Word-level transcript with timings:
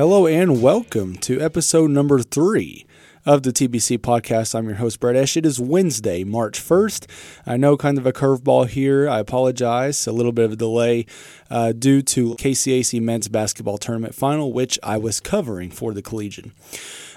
Hello 0.00 0.26
and 0.26 0.62
welcome 0.62 1.14
to 1.16 1.42
episode 1.42 1.90
number 1.90 2.20
three 2.20 2.86
of 3.26 3.42
the 3.42 3.52
TBC 3.52 3.98
podcast. 3.98 4.54
I'm 4.54 4.64
your 4.64 4.76
host, 4.76 4.98
Brett 4.98 5.14
Esch. 5.14 5.36
It 5.36 5.44
is 5.44 5.60
Wednesday, 5.60 6.24
March 6.24 6.58
1st. 6.58 7.04
I 7.44 7.58
know 7.58 7.76
kind 7.76 7.98
of 7.98 8.06
a 8.06 8.12
curveball 8.14 8.68
here. 8.68 9.06
I 9.06 9.18
apologize. 9.18 10.06
A 10.06 10.12
little 10.12 10.32
bit 10.32 10.46
of 10.46 10.52
a 10.52 10.56
delay 10.56 11.04
uh, 11.50 11.72
due 11.72 12.00
to 12.00 12.34
KCAC 12.36 12.98
men's 13.02 13.28
basketball 13.28 13.76
tournament 13.76 14.14
final, 14.14 14.54
which 14.54 14.78
I 14.82 14.96
was 14.96 15.20
covering 15.20 15.70
for 15.70 15.92
the 15.92 16.00
Collegian. 16.00 16.54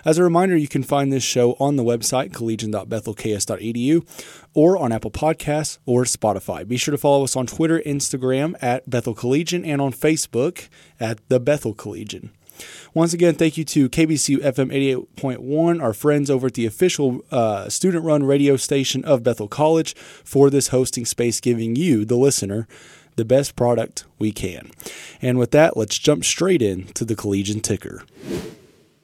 As 0.04 0.18
a 0.18 0.24
reminder, 0.26 0.58
you 0.58 0.68
can 0.68 0.84
find 0.84 1.10
this 1.10 1.24
show 1.24 1.54
on 1.62 1.78
the 1.78 1.86
website, 1.86 2.34
collegian.bethelks.edu, 2.34 4.06
or 4.54 4.78
on 4.78 4.92
Apple 4.92 5.10
Podcasts 5.10 5.78
or 5.86 6.04
Spotify. 6.04 6.68
Be 6.68 6.76
sure 6.76 6.92
to 6.92 6.98
follow 6.98 7.24
us 7.24 7.38
on 7.38 7.48
Twitter, 7.48 7.82
Instagram 7.86 8.62
at 8.62 8.90
Bethel 8.90 9.16
Collegian, 9.16 9.64
and 9.64 9.80
on 9.80 9.94
Facebook 9.94 10.68
at 11.00 11.30
The 11.30 11.40
Bethel 11.40 11.74
Collegian. 11.74 12.32
Once 12.94 13.14
again, 13.14 13.34
thank 13.34 13.58
you 13.58 13.64
to 13.64 13.90
KBCU 13.90 14.38
FM 14.38 14.72
88.1, 15.16 15.82
our 15.82 15.94
friends 15.94 16.30
over 16.30 16.48
at 16.48 16.54
the 16.54 16.66
official 16.66 17.24
uh, 17.32 17.70
student 17.70 18.04
run 18.04 18.24
radio 18.24 18.56
station 18.56 19.04
of 19.06 19.24
Bethel 19.24 19.48
College, 19.48 19.96
for 19.96 20.50
this 20.50 20.68
hosting 20.68 21.06
space, 21.06 21.40
giving 21.40 21.76
you, 21.76 22.06
the 22.06 22.16
listener, 22.16 22.68
the 23.16 23.26
best 23.26 23.56
product 23.56 24.06
we 24.20 24.32
can. 24.32 24.72
And 25.22 25.38
with 25.38 25.52
that, 25.52 25.78
let's 25.78 25.98
jump 25.98 26.24
straight 26.26 26.62
in 26.62 26.86
to 26.94 27.06
the 27.06 27.16
Collegian 27.16 27.62
Ticker. 27.62 28.04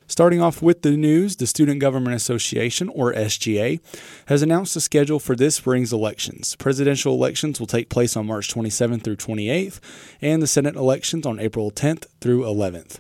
Starting 0.10 0.42
off 0.42 0.60
with 0.60 0.82
the 0.82 0.98
news, 0.98 1.36
the 1.36 1.46
Student 1.46 1.80
Government 1.80 2.16
Association, 2.16 2.90
or 2.90 3.14
SGA, 3.14 3.80
has 4.26 4.42
announced 4.42 4.74
the 4.74 4.82
schedule 4.82 5.20
for 5.20 5.36
this 5.36 5.56
spring's 5.56 5.94
elections. 5.94 6.56
Presidential 6.56 7.14
elections 7.14 7.60
will 7.60 7.68
take 7.68 7.90
place 7.90 8.18
on 8.18 8.26
March 8.26 8.52
27th 8.52 9.04
through 9.04 9.18
28th, 9.18 9.80
and 10.20 10.42
the 10.42 10.48
Senate 10.48 10.76
elections 10.76 11.28
on 11.28 11.40
April 11.40 11.70
10th 11.70 12.08
through 12.22 12.42
11th. 12.42 13.00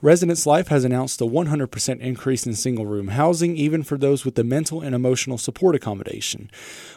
Residence 0.00 0.46
Life 0.46 0.68
has 0.68 0.84
announced 0.84 1.20
a 1.20 1.24
100% 1.24 1.98
increase 1.98 2.46
in 2.46 2.54
single 2.54 2.86
room 2.86 3.08
housing, 3.08 3.56
even 3.56 3.82
for 3.82 3.98
those 3.98 4.24
with 4.24 4.36
the 4.36 4.44
mental 4.44 4.80
and 4.80 4.94
emotional 4.94 5.36
support 5.36 5.74
accommodation. 5.74 6.52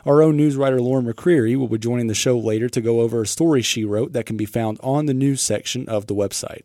Our 0.05 0.21
own 0.21 0.37
news 0.37 0.55
writer 0.55 0.79
Lauren 0.79 1.07
McCreary 1.07 1.57
will 1.57 1.67
be 1.67 1.79
joining 1.79 2.05
the 2.05 2.13
show 2.13 2.37
later 2.37 2.69
to 2.69 2.79
go 2.79 3.01
over 3.01 3.23
a 3.23 3.27
story 3.27 3.63
she 3.63 3.83
wrote 3.83 4.13
that 4.13 4.27
can 4.27 4.37
be 4.37 4.45
found 4.45 4.79
on 4.83 5.07
the 5.07 5.15
news 5.15 5.41
section 5.41 5.89
of 5.89 6.05
the 6.05 6.13
website. 6.13 6.61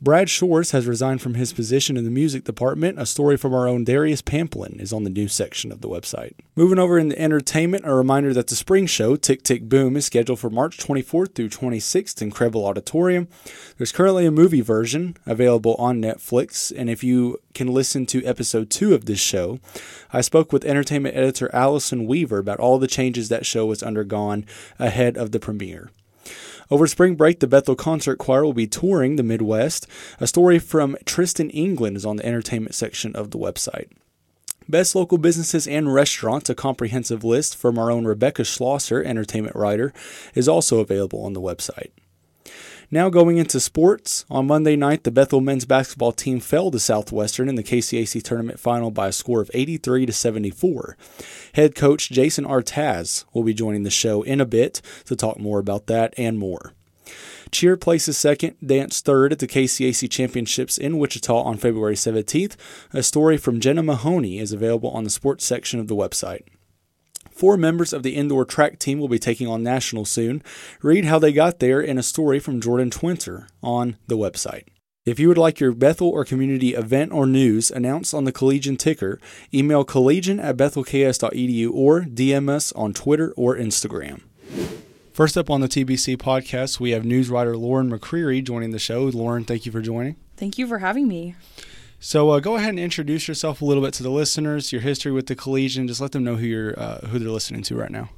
Brad 0.00 0.30
Shores 0.30 0.70
has 0.70 0.86
resigned 0.86 1.22
from 1.22 1.34
his 1.34 1.52
position 1.52 1.96
in 1.96 2.04
the 2.04 2.10
music 2.10 2.44
department. 2.44 2.98
A 2.98 3.06
story 3.06 3.36
from 3.36 3.54
our 3.54 3.68
own 3.68 3.84
Darius 3.84 4.22
Pamplin 4.22 4.80
is 4.80 4.92
on 4.92 5.04
the 5.04 5.10
news 5.10 5.32
section 5.32 5.70
of 5.70 5.80
the 5.80 5.88
website. 5.88 6.34
Moving 6.56 6.78
over 6.78 6.98
into 6.98 7.20
entertainment, 7.20 7.84
a 7.86 7.94
reminder 7.94 8.32
that 8.34 8.46
the 8.46 8.56
spring 8.56 8.86
show, 8.86 9.16
Tick 9.16 9.42
Tick 9.42 9.68
Boom, 9.68 9.96
is 9.96 10.06
scheduled 10.06 10.38
for 10.38 10.50
March 10.50 10.78
24th 10.78 11.34
through 11.34 11.48
26th 11.48 12.22
in 12.22 12.30
Krehbiel 12.30 12.64
Auditorium. 12.64 13.28
There's 13.76 13.92
currently 13.92 14.26
a 14.26 14.30
movie 14.30 14.60
version 14.60 15.16
available 15.26 15.74
on 15.76 16.00
Netflix, 16.00 16.72
and 16.76 16.88
if 16.88 17.04
you 17.04 17.38
can 17.54 17.68
listen 17.68 18.06
to 18.06 18.24
episode 18.24 18.70
two 18.70 18.94
of 18.94 19.06
this 19.06 19.20
show, 19.20 19.60
I 20.12 20.20
spoke 20.20 20.52
with 20.52 20.64
entertainment 20.64 21.16
editor 21.16 21.50
Allison 21.54 22.06
Weaver 22.06 22.38
about 22.38 22.60
all 22.60 22.78
the 22.78 22.86
changes 22.86 23.28
that 23.28 23.46
show 23.46 23.68
has 23.70 23.82
undergone 23.82 24.44
ahead 24.78 25.16
of 25.16 25.32
the 25.32 25.40
premiere. 25.40 25.90
Over 26.70 26.86
spring 26.86 27.16
break, 27.16 27.40
the 27.40 27.48
Bethel 27.48 27.74
Concert 27.74 28.18
Choir 28.18 28.44
will 28.44 28.52
be 28.52 28.68
touring 28.68 29.16
the 29.16 29.24
Midwest. 29.24 29.88
A 30.20 30.26
story 30.28 30.60
from 30.60 30.96
Tristan 31.04 31.50
England 31.50 31.96
is 31.96 32.06
on 32.06 32.16
the 32.16 32.26
entertainment 32.26 32.76
section 32.76 33.16
of 33.16 33.32
the 33.32 33.38
website. 33.38 33.88
Best 34.68 34.94
local 34.94 35.18
businesses 35.18 35.66
and 35.66 35.92
restaurants, 35.92 36.48
a 36.48 36.54
comprehensive 36.54 37.24
list 37.24 37.56
from 37.56 37.76
our 37.76 37.90
own 37.90 38.04
Rebecca 38.04 38.44
Schlosser, 38.44 39.02
entertainment 39.02 39.56
writer, 39.56 39.92
is 40.36 40.48
also 40.48 40.78
available 40.78 41.24
on 41.24 41.32
the 41.32 41.40
website. 41.40 41.90
Now 42.92 43.08
going 43.08 43.36
into 43.36 43.60
sports, 43.60 44.24
on 44.28 44.48
Monday 44.48 44.74
night, 44.74 45.04
the 45.04 45.12
Bethel 45.12 45.40
men's 45.40 45.64
basketball 45.64 46.10
team 46.10 46.40
fell 46.40 46.72
to 46.72 46.80
Southwestern 46.80 47.48
in 47.48 47.54
the 47.54 47.62
KCAC 47.62 48.20
tournament 48.20 48.58
final 48.58 48.90
by 48.90 49.06
a 49.06 49.12
score 49.12 49.40
of 49.40 49.48
83 49.54 50.06
to 50.06 50.12
74. 50.12 50.96
Head 51.54 51.76
coach 51.76 52.08
Jayson 52.08 52.44
Artaz 52.44 53.26
will 53.32 53.44
be 53.44 53.54
joining 53.54 53.84
the 53.84 53.90
show 53.90 54.22
in 54.22 54.40
a 54.40 54.44
bit 54.44 54.82
to 55.04 55.14
talk 55.14 55.38
more 55.38 55.60
about 55.60 55.86
that 55.86 56.12
and 56.16 56.36
more. 56.36 56.74
Cheer 57.52 57.76
places 57.76 58.18
second, 58.18 58.56
dance 58.64 59.00
third 59.00 59.30
at 59.30 59.38
the 59.38 59.46
KCAC 59.46 60.10
Championships 60.10 60.76
in 60.76 60.98
Wichita 60.98 61.42
on 61.42 61.58
February 61.58 61.94
17th. 61.94 62.56
A 62.92 63.04
story 63.04 63.36
from 63.36 63.60
Jenna 63.60 63.84
Mahoney 63.84 64.40
is 64.40 64.52
available 64.52 64.90
on 64.90 65.04
the 65.04 65.10
sports 65.10 65.44
section 65.44 65.78
of 65.78 65.86
the 65.86 65.94
website. 65.94 66.42
Four 67.40 67.56
members 67.56 67.94
of 67.94 68.02
the 68.02 68.16
indoor 68.16 68.44
track 68.44 68.78
team 68.78 68.98
will 68.98 69.08
be 69.08 69.18
taking 69.18 69.46
on 69.46 69.62
nationals 69.62 70.10
soon. 70.10 70.42
Read 70.82 71.06
how 71.06 71.18
they 71.18 71.32
got 71.32 71.58
there 71.58 71.80
in 71.80 71.96
a 71.96 72.02
story 72.02 72.38
from 72.38 72.60
Jordan 72.60 72.90
Twinter 72.90 73.46
on 73.62 73.96
the 74.08 74.18
website. 74.18 74.64
If 75.06 75.18
you 75.18 75.28
would 75.28 75.38
like 75.38 75.58
your 75.58 75.72
Bethel 75.72 76.10
or 76.10 76.26
community 76.26 76.74
event 76.74 77.12
or 77.12 77.26
news 77.26 77.70
announced 77.70 78.12
on 78.12 78.24
the 78.24 78.30
Collegian 78.30 78.76
ticker, 78.76 79.18
email 79.54 79.84
collegian 79.84 80.38
at 80.38 80.58
bethelks.edu 80.58 81.70
or 81.72 82.02
DM 82.02 82.50
us 82.50 82.72
on 82.72 82.92
Twitter 82.92 83.32
or 83.38 83.56
Instagram. 83.56 84.20
First 85.14 85.38
up 85.38 85.48
on 85.48 85.62
the 85.62 85.68
TBC 85.68 86.18
podcast, 86.18 86.78
we 86.78 86.90
have 86.90 87.06
news 87.06 87.30
writer 87.30 87.56
Lauren 87.56 87.90
McCreary 87.90 88.44
joining 88.44 88.72
the 88.72 88.78
show. 88.78 89.04
Lauren, 89.04 89.44
thank 89.44 89.64
you 89.64 89.72
for 89.72 89.80
joining. 89.80 90.16
Thank 90.36 90.58
you 90.58 90.66
for 90.66 90.80
having 90.80 91.08
me. 91.08 91.36
So 92.02 92.30
uh, 92.30 92.40
go 92.40 92.56
ahead 92.56 92.70
and 92.70 92.78
introduce 92.78 93.28
yourself 93.28 93.60
a 93.60 93.64
little 93.66 93.82
bit 93.82 93.92
to 93.94 94.02
the 94.02 94.08
listeners, 94.08 94.72
your 94.72 94.80
history 94.80 95.12
with 95.12 95.26
the 95.26 95.36
Collegian. 95.36 95.86
Just 95.86 96.00
let 96.00 96.12
them 96.12 96.24
know 96.24 96.36
who 96.36 96.46
you're 96.46 96.80
uh, 96.80 97.00
who 97.06 97.18
they're 97.18 97.28
listening 97.28 97.62
to 97.64 97.76
right 97.76 97.90
now. 97.90 98.08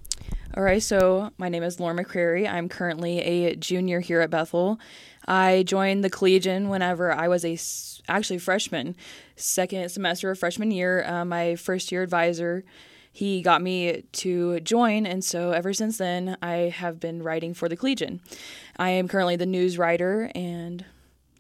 All 0.57 0.63
right, 0.63 0.83
so 0.83 1.31
my 1.37 1.49
name 1.49 1.65
is 1.65 1.81
Lauren 1.81 1.97
McCreary. 1.97 2.49
I'm 2.49 2.69
currently 2.69 3.19
a 3.21 3.57
junior 3.57 3.99
here 3.99 4.21
at 4.21 4.31
Bethel. 4.31 4.79
I 5.27 5.65
joined 5.65 6.05
the 6.05 6.11
Collegian 6.11 6.69
whenever 6.69 7.11
I 7.11 7.27
was 7.27 7.45
a 7.45 7.59
actually 8.09 8.39
freshman, 8.39 8.95
second 9.35 9.89
semester 9.89 10.31
of 10.31 10.39
freshman 10.39 10.71
year. 10.71 11.05
Uh, 11.05 11.25
my 11.25 11.57
first 11.57 11.91
year 11.91 12.05
advisor, 12.05 12.63
he 13.11 13.43
got 13.43 13.63
me 13.63 14.05
to 14.13 14.61
join, 14.61 15.07
and 15.07 15.25
so 15.25 15.51
ever 15.51 15.73
since 15.73 15.99
then, 15.99 16.37
I 16.41 16.55
have 16.73 17.01
been 17.01 17.21
writing 17.25 17.53
for 17.53 17.69
the 17.69 17.77
Collegian. 17.77 18.21
I 18.77 18.91
am 18.91 19.09
currently 19.09 19.35
the 19.35 19.47
news 19.47 19.77
writer, 19.77 20.31
and 20.37 20.85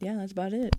yeah, 0.00 0.16
that's 0.16 0.32
about 0.32 0.52
it. 0.52 0.75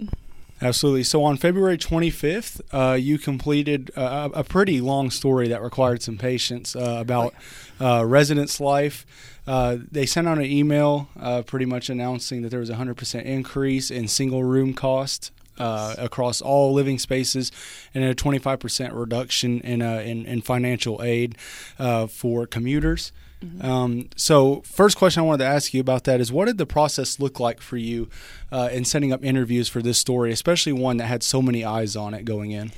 Absolutely. 0.64 1.04
So 1.04 1.24
on 1.24 1.38
February 1.38 1.78
25th, 1.78 2.62
uh, 2.72 2.94
you 2.94 3.18
completed 3.18 3.92
uh, 3.96 4.30
a 4.34 4.44
pretty 4.44 4.80
long 4.80 5.12
story 5.12 5.50
that 5.50 5.62
required 5.62 6.02
some 6.02 6.18
patience 6.18 6.76
uh, 6.76 6.98
about 7.00 7.34
uh, 7.82 8.06
residence 8.06 8.60
life. 8.60 9.06
Uh, 9.46 9.78
they 9.92 10.06
sent 10.06 10.28
out 10.28 10.38
an 10.38 10.46
email 10.46 11.10
uh, 11.20 11.42
pretty 11.42 11.66
much 11.66 11.90
announcing 11.90 12.44
that 12.44 12.50
there 12.50 12.62
was 12.62 12.70
a 12.70 12.76
100% 12.76 13.24
increase 13.26 13.92
in 13.92 14.08
single 14.08 14.44
room 14.44 14.74
cost 14.74 15.32
uh, 15.58 15.96
across 15.98 16.42
all 16.42 16.74
living 16.74 16.98
spaces 16.98 17.52
and 17.94 18.04
a 18.04 18.16
25% 18.16 18.92
reduction 18.94 19.60
in, 19.62 19.82
uh, 19.82 20.02
in, 20.04 20.26
in, 20.26 20.42
financial 20.42 21.02
aid 21.04 21.38
uh, 21.78 22.08
for 22.08 22.48
commuters. 22.48 23.12
Mm-hmm. 23.44 23.66
Um, 23.66 24.10
so, 24.16 24.62
first 24.62 24.98
question 24.98 25.22
I 25.22 25.26
wanted 25.26 25.44
to 25.44 25.50
ask 25.50 25.74
you 25.74 25.82
about 25.82 26.06
that 26.06 26.22
is 26.22 26.32
what 26.32 26.46
did 26.46 26.58
the 26.58 26.66
process 26.66 27.20
look 27.20 27.40
like 27.40 27.60
for 27.60 27.78
you 27.78 28.08
uh, 28.52 28.70
in 28.72 28.86
setting 28.86 29.12
up 29.12 29.24
interviews 29.24 29.68
for 29.68 29.82
this 29.82 29.98
story, 29.98 30.32
especially 30.32 30.72
one 30.72 30.98
that 30.98 31.08
had 31.08 31.24
so 31.24 31.42
many 31.42 31.66
eyes 31.66 31.96
on 31.96 32.14
it 32.14 32.24
going 32.24 32.52
in? 32.52 32.72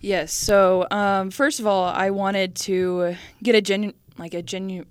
Yes. 0.00 0.32
So, 0.32 0.86
um, 0.90 1.30
first 1.30 1.60
of 1.60 1.66
all, 1.66 1.84
I 1.84 2.10
wanted 2.10 2.54
to 2.56 3.16
get 3.42 3.54
a 3.54 3.60
genu- 3.60 3.94
like 4.18 4.34
a 4.34 4.42
genu- 4.42 4.86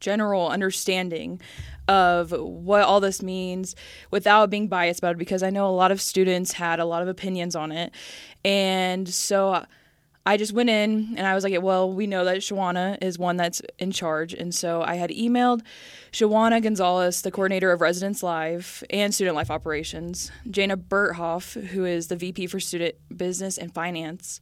general 0.00 0.48
understanding 0.48 1.40
of 1.88 2.32
what 2.32 2.82
all 2.82 3.00
this 3.00 3.22
means 3.22 3.76
without 4.10 4.50
being 4.50 4.66
biased 4.66 4.98
about 4.98 5.12
it 5.12 5.18
because 5.18 5.42
I 5.42 5.50
know 5.50 5.68
a 5.68 5.70
lot 5.70 5.92
of 5.92 6.00
students 6.00 6.52
had 6.52 6.80
a 6.80 6.84
lot 6.84 7.02
of 7.02 7.08
opinions 7.08 7.54
on 7.54 7.70
it. 7.70 7.92
And 8.44 9.08
so 9.08 9.64
I 10.26 10.36
just 10.36 10.52
went 10.52 10.68
in 10.68 11.14
and 11.16 11.24
I 11.24 11.36
was 11.36 11.44
like, 11.44 11.62
well, 11.62 11.90
we 11.90 12.08
know 12.08 12.24
that 12.24 12.38
Shawana 12.38 12.98
is 13.00 13.16
one 13.16 13.36
that's 13.36 13.62
in 13.78 13.92
charge. 13.92 14.34
And 14.34 14.52
so 14.52 14.82
I 14.82 14.96
had 14.96 15.10
emailed 15.10 15.62
Shawana 16.10 16.60
Gonzalez, 16.60 17.22
the 17.22 17.30
coordinator 17.30 17.70
of 17.70 17.80
Residence 17.80 18.24
Life 18.24 18.82
and 18.90 19.14
Student 19.14 19.36
Life 19.36 19.52
Operations, 19.52 20.32
Jana 20.50 20.76
Berthoff, 20.76 21.68
who 21.68 21.84
is 21.84 22.08
the 22.08 22.16
VP 22.16 22.48
for 22.48 22.58
Student 22.58 22.96
Business 23.16 23.56
and 23.56 23.72
Finance, 23.72 24.40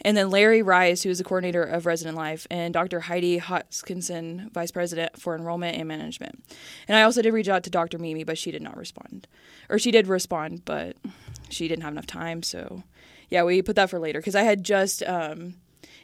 and 0.00 0.16
then 0.16 0.30
Larry 0.30 0.62
Rice, 0.62 1.02
who 1.02 1.10
is 1.10 1.18
the 1.18 1.24
coordinator 1.24 1.62
of 1.62 1.86
Resident 1.86 2.16
Life, 2.16 2.48
and 2.50 2.74
Dr. 2.74 2.98
Heidi 2.98 3.38
Hoskinson, 3.38 4.50
Vice 4.52 4.72
President 4.72 5.20
for 5.20 5.36
Enrollment 5.36 5.76
and 5.76 5.86
Management. 5.86 6.42
And 6.88 6.96
I 6.96 7.02
also 7.02 7.22
did 7.22 7.32
reach 7.32 7.48
out 7.48 7.62
to 7.64 7.70
Dr. 7.70 7.98
Mimi, 7.98 8.24
but 8.24 8.36
she 8.36 8.50
did 8.50 8.62
not 8.62 8.76
respond. 8.76 9.28
Or 9.68 9.78
she 9.78 9.92
did 9.92 10.08
respond, 10.08 10.64
but 10.64 10.96
she 11.50 11.68
didn't 11.68 11.84
have 11.84 11.92
enough 11.92 12.06
time, 12.06 12.42
so 12.42 12.82
yeah, 13.30 13.44
we 13.44 13.62
put 13.62 13.76
that 13.76 13.90
for 13.90 13.98
later 13.98 14.18
because 14.18 14.34
I 14.34 14.42
had 14.42 14.64
just 14.64 15.02
um, 15.04 15.54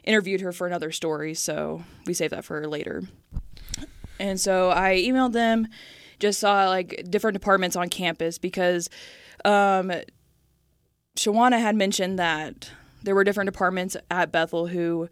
interviewed 0.03 0.41
her 0.41 0.51
for 0.51 0.65
another 0.65 0.91
story, 0.91 1.33
so 1.33 1.83
we 2.05 2.13
saved 2.13 2.33
that 2.33 2.45
for 2.45 2.67
later. 2.67 3.03
And 4.19 4.39
so 4.39 4.71
I 4.71 4.95
emailed 4.95 5.33
them, 5.33 5.67
just 6.19 6.39
saw 6.39 6.67
like 6.69 7.05
different 7.09 7.33
departments 7.35 7.75
on 7.75 7.89
campus 7.89 8.37
because 8.37 8.89
um, 9.45 9.91
Shawana 11.15 11.59
had 11.59 11.75
mentioned 11.75 12.17
that 12.17 12.71
there 13.03 13.13
were 13.13 13.23
different 13.23 13.51
departments 13.51 13.95
at 14.09 14.31
Bethel 14.31 14.67
who 14.67 15.07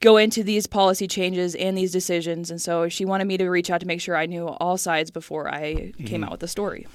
go 0.00 0.16
into 0.16 0.42
these 0.42 0.66
policy 0.66 1.06
changes 1.06 1.54
and 1.54 1.78
these 1.78 1.92
decisions. 1.92 2.50
And 2.50 2.60
so 2.60 2.88
she 2.88 3.04
wanted 3.04 3.26
me 3.26 3.36
to 3.36 3.48
reach 3.48 3.70
out 3.70 3.80
to 3.80 3.86
make 3.86 4.00
sure 4.00 4.16
I 4.16 4.26
knew 4.26 4.48
all 4.48 4.76
sides 4.76 5.10
before 5.10 5.48
I 5.48 5.74
mm-hmm. 5.74 6.04
came 6.04 6.24
out 6.24 6.30
with 6.30 6.40
the 6.40 6.48
story. 6.48 6.86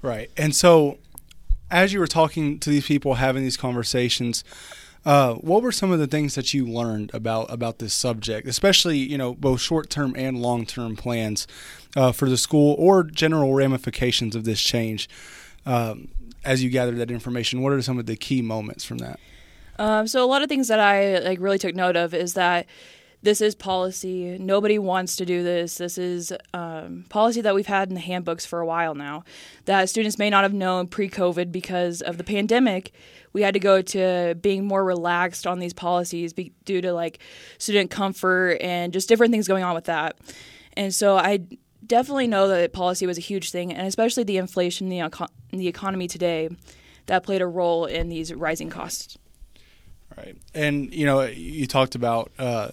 Right. 0.00 0.30
And 0.36 0.54
so 0.54 0.98
as 1.72 1.92
you 1.92 1.98
were 1.98 2.06
talking 2.06 2.58
to 2.60 2.70
these 2.70 2.86
people, 2.86 3.14
having 3.14 3.42
these 3.42 3.56
conversations, 3.56 4.44
uh, 5.04 5.34
what 5.34 5.62
were 5.62 5.72
some 5.72 5.90
of 5.90 5.98
the 5.98 6.06
things 6.06 6.36
that 6.36 6.54
you 6.54 6.64
learned 6.64 7.10
about 7.12 7.52
about 7.52 7.78
this 7.78 7.92
subject, 7.92 8.46
especially 8.46 8.98
you 8.98 9.18
know 9.18 9.34
both 9.34 9.60
short 9.60 9.90
term 9.90 10.14
and 10.16 10.40
long 10.40 10.64
term 10.64 10.94
plans 10.94 11.48
uh, 11.96 12.12
for 12.12 12.28
the 12.28 12.36
school 12.36 12.76
or 12.78 13.02
general 13.02 13.54
ramifications 13.54 14.36
of 14.36 14.44
this 14.44 14.60
change? 14.60 15.08
Um, 15.66 16.08
as 16.44 16.62
you 16.62 16.70
gather 16.70 16.92
that 16.92 17.10
information, 17.10 17.62
what 17.62 17.72
are 17.72 17.82
some 17.82 17.98
of 17.98 18.06
the 18.06 18.16
key 18.16 18.42
moments 18.42 18.84
from 18.84 18.98
that? 18.98 19.18
Um, 19.78 20.06
so 20.06 20.24
a 20.24 20.26
lot 20.26 20.42
of 20.42 20.48
things 20.48 20.68
that 20.68 20.78
I 20.78 21.18
like 21.18 21.40
really 21.40 21.58
took 21.58 21.74
note 21.74 21.96
of 21.96 22.14
is 22.14 22.34
that 22.34 22.66
this 23.22 23.40
is 23.40 23.54
policy. 23.54 24.36
Nobody 24.38 24.78
wants 24.78 25.16
to 25.16 25.24
do 25.24 25.42
this. 25.44 25.76
This 25.76 25.96
is 25.96 26.32
um, 26.52 27.04
policy 27.08 27.40
that 27.40 27.54
we've 27.54 27.66
had 27.66 27.88
in 27.88 27.94
the 27.94 28.00
handbooks 28.00 28.44
for 28.44 28.60
a 28.60 28.66
while 28.66 28.94
now 28.94 29.24
that 29.64 29.88
students 29.88 30.18
may 30.18 30.28
not 30.28 30.42
have 30.42 30.52
known 30.52 30.88
pre 30.88 31.08
COVID 31.08 31.52
because 31.52 32.02
of 32.02 32.18
the 32.18 32.24
pandemic. 32.24 32.92
We 33.32 33.42
had 33.42 33.54
to 33.54 33.60
go 33.60 33.80
to 33.80 34.34
being 34.40 34.66
more 34.66 34.84
relaxed 34.84 35.46
on 35.46 35.60
these 35.60 35.72
policies 35.72 36.32
be- 36.32 36.52
due 36.64 36.80
to 36.80 36.92
like 36.92 37.20
student 37.58 37.90
comfort 37.90 38.58
and 38.60 38.92
just 38.92 39.08
different 39.08 39.32
things 39.32 39.46
going 39.46 39.64
on 39.64 39.74
with 39.74 39.84
that. 39.84 40.18
And 40.74 40.92
so 40.92 41.16
I 41.16 41.40
definitely 41.86 42.26
know 42.26 42.48
that 42.48 42.72
policy 42.72 43.06
was 43.06 43.18
a 43.18 43.22
huge 43.22 43.50
thing, 43.50 43.72
and 43.72 43.86
especially 43.86 44.24
the 44.24 44.36
inflation 44.36 44.86
in 44.86 44.90
the, 44.90 45.06
eco- 45.06 45.28
in 45.50 45.58
the 45.58 45.68
economy 45.68 46.08
today 46.08 46.50
that 47.06 47.22
played 47.22 47.40
a 47.40 47.46
role 47.46 47.86
in 47.86 48.08
these 48.08 48.34
rising 48.34 48.70
costs. 48.70 49.16
Right. 50.16 50.36
And, 50.54 50.92
you 50.92 51.06
know, 51.06 51.22
you 51.22 51.66
talked 51.66 51.94
about 51.94 52.30
uh, 52.38 52.72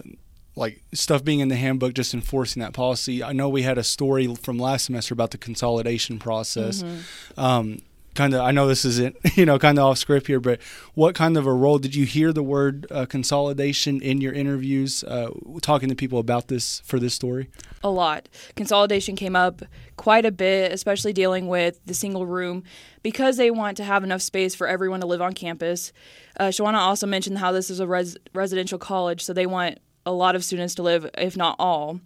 like 0.60 0.82
stuff 0.92 1.24
being 1.24 1.40
in 1.40 1.48
the 1.48 1.56
handbook, 1.56 1.94
just 1.94 2.12
enforcing 2.12 2.60
that 2.60 2.74
policy. 2.74 3.24
I 3.24 3.32
know 3.32 3.48
we 3.48 3.62
had 3.62 3.78
a 3.78 3.82
story 3.82 4.32
from 4.36 4.58
last 4.58 4.84
semester 4.84 5.14
about 5.14 5.30
the 5.30 5.38
consolidation 5.38 6.18
process. 6.18 6.82
Mm-hmm. 6.82 7.40
Um, 7.40 7.78
kind 8.14 8.34
of, 8.34 8.42
I 8.42 8.50
know 8.50 8.68
this 8.68 8.84
isn't, 8.84 9.16
you 9.36 9.46
know, 9.46 9.58
kind 9.58 9.78
of 9.78 9.86
off 9.86 9.98
script 9.98 10.26
here, 10.26 10.38
but 10.38 10.60
what 10.94 11.14
kind 11.14 11.38
of 11.38 11.46
a 11.46 11.52
role 11.52 11.78
did 11.78 11.94
you 11.94 12.04
hear 12.04 12.32
the 12.32 12.42
word 12.42 12.86
uh, 12.90 13.06
consolidation 13.06 14.02
in 14.02 14.20
your 14.20 14.34
interviews, 14.34 15.02
uh, 15.04 15.30
talking 15.62 15.88
to 15.88 15.94
people 15.94 16.18
about 16.18 16.48
this 16.48 16.80
for 16.80 16.98
this 16.98 17.14
story? 17.14 17.48
A 17.82 17.90
lot. 17.90 18.28
Consolidation 18.54 19.16
came 19.16 19.34
up 19.34 19.62
quite 19.96 20.26
a 20.26 20.32
bit, 20.32 20.72
especially 20.72 21.14
dealing 21.14 21.48
with 21.48 21.80
the 21.86 21.94
single 21.94 22.26
room 22.26 22.64
because 23.02 23.38
they 23.38 23.50
want 23.50 23.78
to 23.78 23.84
have 23.84 24.04
enough 24.04 24.20
space 24.20 24.54
for 24.54 24.66
everyone 24.66 25.00
to 25.00 25.06
live 25.06 25.22
on 25.22 25.32
campus. 25.32 25.92
Uh, 26.38 26.48
Shawana 26.48 26.78
also 26.78 27.06
mentioned 27.06 27.38
how 27.38 27.50
this 27.50 27.70
is 27.70 27.80
a 27.80 27.86
res- 27.86 28.18
residential 28.34 28.78
college, 28.78 29.22
so 29.22 29.32
they 29.32 29.46
want 29.46 29.78
a 30.10 30.12
lot 30.12 30.36
of 30.36 30.44
students 30.44 30.74
to 30.74 30.82
live, 30.82 31.08
if 31.16 31.36
not 31.36 31.56
all. 31.58 32.00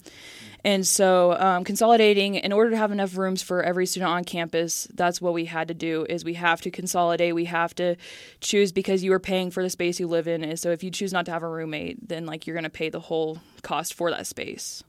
And 0.65 0.87
so, 0.87 1.39
um, 1.39 1.63
consolidating 1.63 2.37
in 2.37 2.51
order 2.51 2.71
to 2.71 2.77
have 2.79 2.91
enough 2.91 3.19
rooms 3.19 3.43
for 3.43 3.63
every 3.63 3.85
student 3.85 4.11
on 4.11 4.25
campus, 4.25 4.89
that's 4.95 5.21
what 5.21 5.35
we 5.35 5.45
had 5.45 5.69
to 5.69 5.75
do. 5.75 6.07
Is 6.09 6.25
we 6.25 6.35
have 6.35 6.63
to 6.63 6.71
consolidate. 6.71 7.35
We 7.35 7.45
have 7.45 7.75
to 7.75 7.97
choose 8.41 8.73
because 8.73 9.05
you 9.05 9.13
are 9.13 9.21
paying 9.21 9.51
for 9.51 9.63
the 9.63 9.69
space 9.69 10.01
you 10.01 10.07
live 10.07 10.27
in. 10.27 10.43
And 10.43 10.59
so, 10.59 10.71
if 10.71 10.83
you 10.83 10.91
choose 10.91 11.13
not 11.13 11.27
to 11.27 11.33
have 11.33 11.43
a 11.43 11.49
roommate, 11.49 12.09
then 12.09 12.25
like 12.25 12.47
you're 12.47 12.55
going 12.55 12.65
to 12.65 12.71
pay 12.71 12.89
the 12.89 13.01
whole 13.01 13.41
cost 13.63 13.93
for 13.93 14.11
that 14.11 14.27
space. 14.27 14.83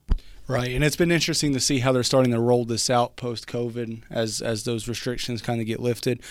Right, 0.48 0.72
and 0.72 0.84
it's 0.84 0.96
been 0.96 1.12
interesting 1.12 1.54
to 1.54 1.60
see 1.60 1.80
how 1.80 1.92
they're 1.92 2.04
starting 2.04 2.32
to 2.32 2.40
roll 2.40 2.66
this 2.66 2.90
out 2.90 3.16
post 3.16 3.48
COVID 3.48 4.04
as 4.12 4.42
as 4.42 4.64
those 4.64 4.88
restrictions 4.88 5.42
kind 5.42 5.60
of 5.60 5.68
get 5.68 5.80
lifted. 5.80 6.22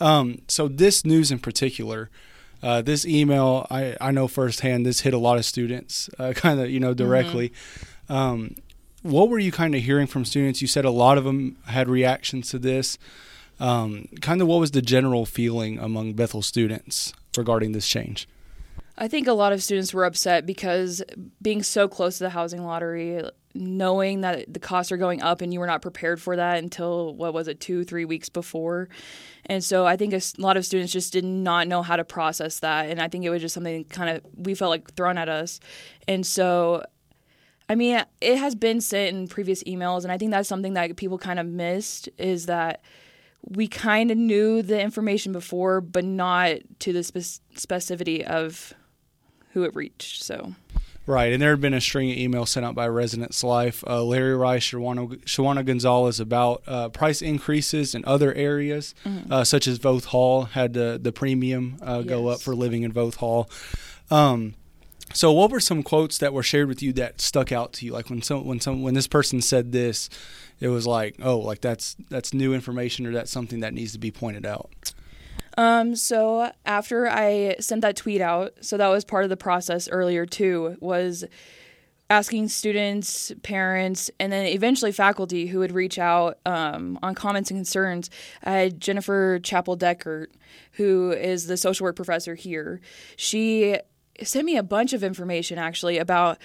Um, 0.00 0.42
so 0.48 0.68
this 0.68 1.04
news 1.04 1.30
in 1.32 1.40
particular, 1.40 2.08
uh, 2.64 2.80
this 2.80 3.04
email, 3.04 3.66
I, 3.70 3.94
I 4.00 4.10
know 4.10 4.26
firsthand, 4.26 4.86
this 4.86 5.00
hit 5.00 5.12
a 5.12 5.18
lot 5.18 5.36
of 5.36 5.44
students, 5.44 6.08
uh, 6.18 6.32
kind 6.34 6.58
of, 6.58 6.70
you 6.70 6.80
know, 6.80 6.94
directly. 6.94 7.50
Mm-hmm. 8.08 8.12
Um, 8.12 8.54
what 9.02 9.28
were 9.28 9.38
you 9.38 9.52
kind 9.52 9.74
of 9.74 9.82
hearing 9.82 10.06
from 10.06 10.24
students? 10.24 10.62
You 10.62 10.68
said 10.68 10.86
a 10.86 10.90
lot 10.90 11.18
of 11.18 11.24
them 11.24 11.58
had 11.66 11.88
reactions 11.88 12.48
to 12.50 12.58
this. 12.58 12.96
Um, 13.60 14.08
kind 14.22 14.40
of 14.40 14.48
what 14.48 14.60
was 14.60 14.70
the 14.70 14.80
general 14.80 15.26
feeling 15.26 15.78
among 15.78 16.14
Bethel 16.14 16.40
students 16.40 17.12
regarding 17.36 17.72
this 17.72 17.86
change? 17.86 18.26
I 18.96 19.08
think 19.08 19.26
a 19.26 19.32
lot 19.32 19.52
of 19.52 19.62
students 19.62 19.92
were 19.92 20.04
upset 20.04 20.46
because 20.46 21.02
being 21.42 21.62
so 21.62 21.88
close 21.88 22.18
to 22.18 22.24
the 22.24 22.30
housing 22.30 22.64
lottery, 22.64 23.22
knowing 23.52 24.20
that 24.20 24.52
the 24.52 24.60
costs 24.60 24.92
are 24.92 24.96
going 24.96 25.20
up 25.20 25.40
and 25.40 25.52
you 25.52 25.58
were 25.58 25.66
not 25.66 25.82
prepared 25.82 26.22
for 26.22 26.36
that 26.36 26.58
until 26.58 27.14
what 27.14 27.34
was 27.34 27.48
it, 27.48 27.60
two, 27.60 27.84
three 27.84 28.04
weeks 28.04 28.28
before. 28.28 28.88
And 29.46 29.64
so 29.64 29.84
I 29.84 29.96
think 29.96 30.14
a 30.14 30.20
lot 30.38 30.56
of 30.56 30.64
students 30.64 30.92
just 30.92 31.12
did 31.12 31.24
not 31.24 31.66
know 31.66 31.82
how 31.82 31.96
to 31.96 32.04
process 32.04 32.60
that. 32.60 32.88
And 32.88 33.00
I 33.00 33.08
think 33.08 33.24
it 33.24 33.30
was 33.30 33.42
just 33.42 33.54
something 33.54 33.84
kind 33.84 34.16
of 34.16 34.22
we 34.36 34.54
felt 34.54 34.70
like 34.70 34.94
thrown 34.94 35.18
at 35.18 35.28
us. 35.28 35.58
And 36.06 36.24
so, 36.24 36.84
I 37.68 37.74
mean, 37.74 38.00
it 38.20 38.36
has 38.36 38.54
been 38.54 38.80
sent 38.80 39.16
in 39.16 39.26
previous 39.26 39.64
emails. 39.64 40.04
And 40.04 40.12
I 40.12 40.18
think 40.18 40.30
that's 40.30 40.48
something 40.48 40.74
that 40.74 40.96
people 40.96 41.18
kind 41.18 41.40
of 41.40 41.46
missed 41.46 42.08
is 42.16 42.46
that 42.46 42.80
we 43.42 43.66
kind 43.66 44.10
of 44.10 44.16
knew 44.16 44.62
the 44.62 44.80
information 44.80 45.32
before, 45.32 45.80
but 45.80 46.04
not 46.04 46.58
to 46.78 46.92
the 46.92 47.02
spe- 47.02 47.40
specificity 47.54 48.22
of 48.22 48.72
who 49.54 49.64
it 49.64 49.74
reached. 49.74 50.22
So. 50.22 50.54
Right, 51.06 51.34
and 51.34 51.42
there 51.42 51.50
had 51.50 51.60
been 51.60 51.74
a 51.74 51.82
string 51.82 52.10
of 52.10 52.16
emails 52.16 52.48
sent 52.48 52.64
out 52.64 52.74
by 52.74 52.88
Residence 52.88 53.44
Life, 53.44 53.84
uh, 53.86 54.02
Larry 54.02 54.34
Rice, 54.34 54.70
Shawana, 54.70 55.22
Shawana 55.24 55.64
Gonzalez 55.64 56.18
about 56.18 56.62
uh, 56.66 56.88
price 56.88 57.20
increases 57.20 57.94
in 57.94 58.06
other 58.06 58.32
areas, 58.32 58.94
mm-hmm. 59.04 59.30
uh, 59.30 59.44
such 59.44 59.66
as 59.66 59.78
Voth 59.78 60.06
Hall 60.06 60.44
had 60.44 60.72
the 60.72 60.98
the 61.02 61.12
premium 61.12 61.76
yes. 61.78 61.88
Uh, 61.88 62.02
go 62.02 62.28
up 62.28 62.40
for 62.40 62.54
living 62.54 62.84
in 62.84 62.92
Voth 62.92 63.16
Hall. 63.16 63.50
Um, 64.10 64.54
so, 65.12 65.30
what 65.30 65.50
were 65.50 65.60
some 65.60 65.82
quotes 65.82 66.16
that 66.18 66.32
were 66.32 66.42
shared 66.42 66.68
with 66.68 66.82
you 66.82 66.92
that 66.94 67.20
stuck 67.20 67.52
out 67.52 67.74
to 67.74 67.86
you? 67.86 67.92
Like 67.92 68.08
when 68.08 68.22
some 68.22 68.46
when 68.46 68.60
some 68.60 68.82
when 68.82 68.94
this 68.94 69.06
person 69.06 69.42
said 69.42 69.72
this, 69.72 70.08
it 70.58 70.68
was 70.68 70.86
like, 70.86 71.16
oh, 71.22 71.38
like 71.38 71.60
that's 71.60 71.96
that's 72.08 72.32
new 72.32 72.54
information 72.54 73.06
or 73.06 73.12
that's 73.12 73.30
something 73.30 73.60
that 73.60 73.74
needs 73.74 73.92
to 73.92 73.98
be 73.98 74.10
pointed 74.10 74.46
out. 74.46 74.94
Um, 75.56 75.94
so 75.94 76.50
after 76.64 77.08
I 77.08 77.56
sent 77.60 77.82
that 77.82 77.96
tweet 77.96 78.20
out, 78.20 78.54
so 78.60 78.76
that 78.76 78.88
was 78.88 79.04
part 79.04 79.24
of 79.24 79.30
the 79.30 79.36
process 79.36 79.88
earlier 79.88 80.26
too, 80.26 80.76
was 80.80 81.24
asking 82.10 82.48
students, 82.48 83.32
parents, 83.42 84.10
and 84.20 84.32
then 84.32 84.46
eventually 84.46 84.92
faculty 84.92 85.46
who 85.46 85.58
would 85.60 85.72
reach 85.72 85.98
out 85.98 86.38
um, 86.44 86.98
on 87.02 87.14
comments 87.14 87.50
and 87.50 87.58
concerns. 87.58 88.10
I 88.42 88.52
had 88.52 88.80
Jennifer 88.80 89.38
Chappell 89.42 89.76
Deckert, 89.76 90.26
who 90.72 91.12
is 91.12 91.46
the 91.46 91.56
social 91.56 91.84
work 91.84 91.96
professor 91.96 92.34
here. 92.34 92.80
She 93.16 93.78
sent 94.22 94.44
me 94.44 94.56
a 94.56 94.62
bunch 94.62 94.92
of 94.92 95.02
information 95.02 95.58
actually 95.58 95.98
about 95.98 96.38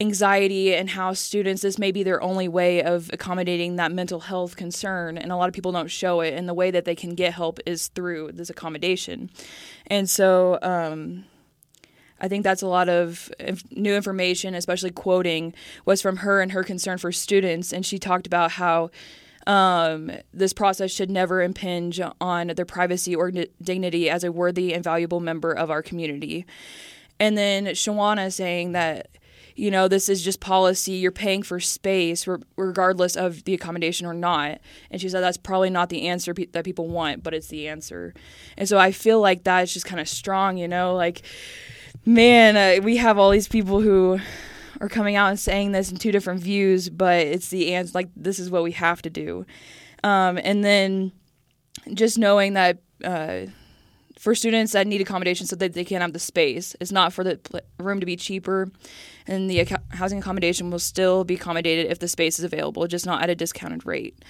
anxiety 0.00 0.74
and 0.74 0.90
how 0.90 1.12
students 1.12 1.62
this 1.62 1.78
may 1.78 1.90
be 1.90 2.04
their 2.04 2.22
only 2.22 2.46
way 2.46 2.82
of 2.82 3.10
accommodating 3.12 3.76
that 3.76 3.90
mental 3.90 4.20
health 4.20 4.56
concern 4.56 5.18
and 5.18 5.32
a 5.32 5.36
lot 5.36 5.48
of 5.48 5.54
people 5.54 5.72
don't 5.72 5.90
show 5.90 6.20
it 6.20 6.34
and 6.34 6.48
the 6.48 6.54
way 6.54 6.70
that 6.70 6.84
they 6.84 6.94
can 6.94 7.14
get 7.14 7.32
help 7.32 7.58
is 7.66 7.88
through 7.88 8.30
this 8.32 8.48
accommodation 8.48 9.28
and 9.88 10.08
so 10.08 10.56
um, 10.62 11.24
i 12.20 12.28
think 12.28 12.44
that's 12.44 12.62
a 12.62 12.66
lot 12.66 12.88
of 12.88 13.28
new 13.72 13.94
information 13.94 14.54
especially 14.54 14.90
quoting 14.90 15.52
was 15.84 16.00
from 16.00 16.18
her 16.18 16.40
and 16.40 16.52
her 16.52 16.62
concern 16.62 16.96
for 16.96 17.10
students 17.10 17.72
and 17.72 17.84
she 17.84 17.98
talked 17.98 18.26
about 18.26 18.52
how 18.52 18.88
um, 19.48 20.12
this 20.32 20.52
process 20.52 20.92
should 20.92 21.10
never 21.10 21.42
impinge 21.42 22.00
on 22.20 22.48
their 22.48 22.66
privacy 22.66 23.16
or 23.16 23.32
dignity 23.32 24.10
as 24.10 24.22
a 24.22 24.30
worthy 24.30 24.74
and 24.74 24.84
valuable 24.84 25.20
member 25.20 25.52
of 25.52 25.70
our 25.70 25.82
community. 25.82 26.44
And 27.18 27.36
then 27.36 27.64
Shawana 27.66 28.30
saying 28.30 28.72
that 28.72 29.08
you 29.58 29.72
know, 29.72 29.88
this 29.88 30.08
is 30.08 30.22
just 30.22 30.38
policy. 30.38 30.92
You're 30.92 31.10
paying 31.10 31.42
for 31.42 31.58
space 31.58 32.28
re- 32.28 32.38
regardless 32.56 33.16
of 33.16 33.42
the 33.42 33.54
accommodation 33.54 34.06
or 34.06 34.14
not. 34.14 34.60
And 34.90 35.00
she 35.00 35.08
said 35.08 35.20
that's 35.20 35.36
probably 35.36 35.68
not 35.68 35.88
the 35.88 36.06
answer 36.06 36.32
pe- 36.32 36.46
that 36.46 36.64
people 36.64 36.86
want, 36.86 37.24
but 37.24 37.34
it's 37.34 37.48
the 37.48 37.66
answer. 37.66 38.14
And 38.56 38.68
so 38.68 38.78
I 38.78 38.92
feel 38.92 39.20
like 39.20 39.42
that 39.44 39.62
is 39.62 39.74
just 39.74 39.84
kind 39.84 40.00
of 40.00 40.08
strong, 40.08 40.58
you 40.58 40.68
know, 40.68 40.94
like, 40.94 41.22
man, 42.06 42.56
uh, 42.56 42.84
we 42.84 42.98
have 42.98 43.18
all 43.18 43.30
these 43.30 43.48
people 43.48 43.80
who 43.80 44.20
are 44.80 44.88
coming 44.88 45.16
out 45.16 45.28
and 45.28 45.40
saying 45.40 45.72
this 45.72 45.90
in 45.90 45.96
two 45.96 46.12
different 46.12 46.40
views, 46.40 46.88
but 46.88 47.26
it's 47.26 47.48
the 47.48 47.74
answer. 47.74 47.90
Like, 47.94 48.10
this 48.14 48.38
is 48.38 48.50
what 48.50 48.62
we 48.62 48.72
have 48.72 49.02
to 49.02 49.10
do. 49.10 49.44
Um, 50.04 50.38
and 50.42 50.62
then 50.62 51.10
just 51.94 52.16
knowing 52.16 52.54
that. 52.54 52.78
Uh, 53.02 53.46
for 54.18 54.34
students 54.34 54.72
that 54.72 54.86
need 54.86 55.00
accommodation 55.00 55.46
so 55.46 55.56
that 55.56 55.72
they 55.72 55.84
can 55.84 56.00
have 56.00 56.12
the 56.12 56.18
space. 56.18 56.74
It's 56.80 56.92
not 56.92 57.12
for 57.12 57.22
the 57.24 57.38
room 57.78 58.00
to 58.00 58.06
be 58.06 58.16
cheaper, 58.16 58.70
and 59.26 59.48
the 59.48 59.66
housing 59.90 60.18
accommodation 60.18 60.70
will 60.70 60.78
still 60.78 61.24
be 61.24 61.34
accommodated 61.34 61.90
if 61.90 62.00
the 62.00 62.08
space 62.08 62.38
is 62.38 62.44
available, 62.44 62.86
just 62.86 63.06
not 63.06 63.22
at 63.22 63.30
a 63.30 63.34
discounted 63.34 63.86
rate. 63.86 64.22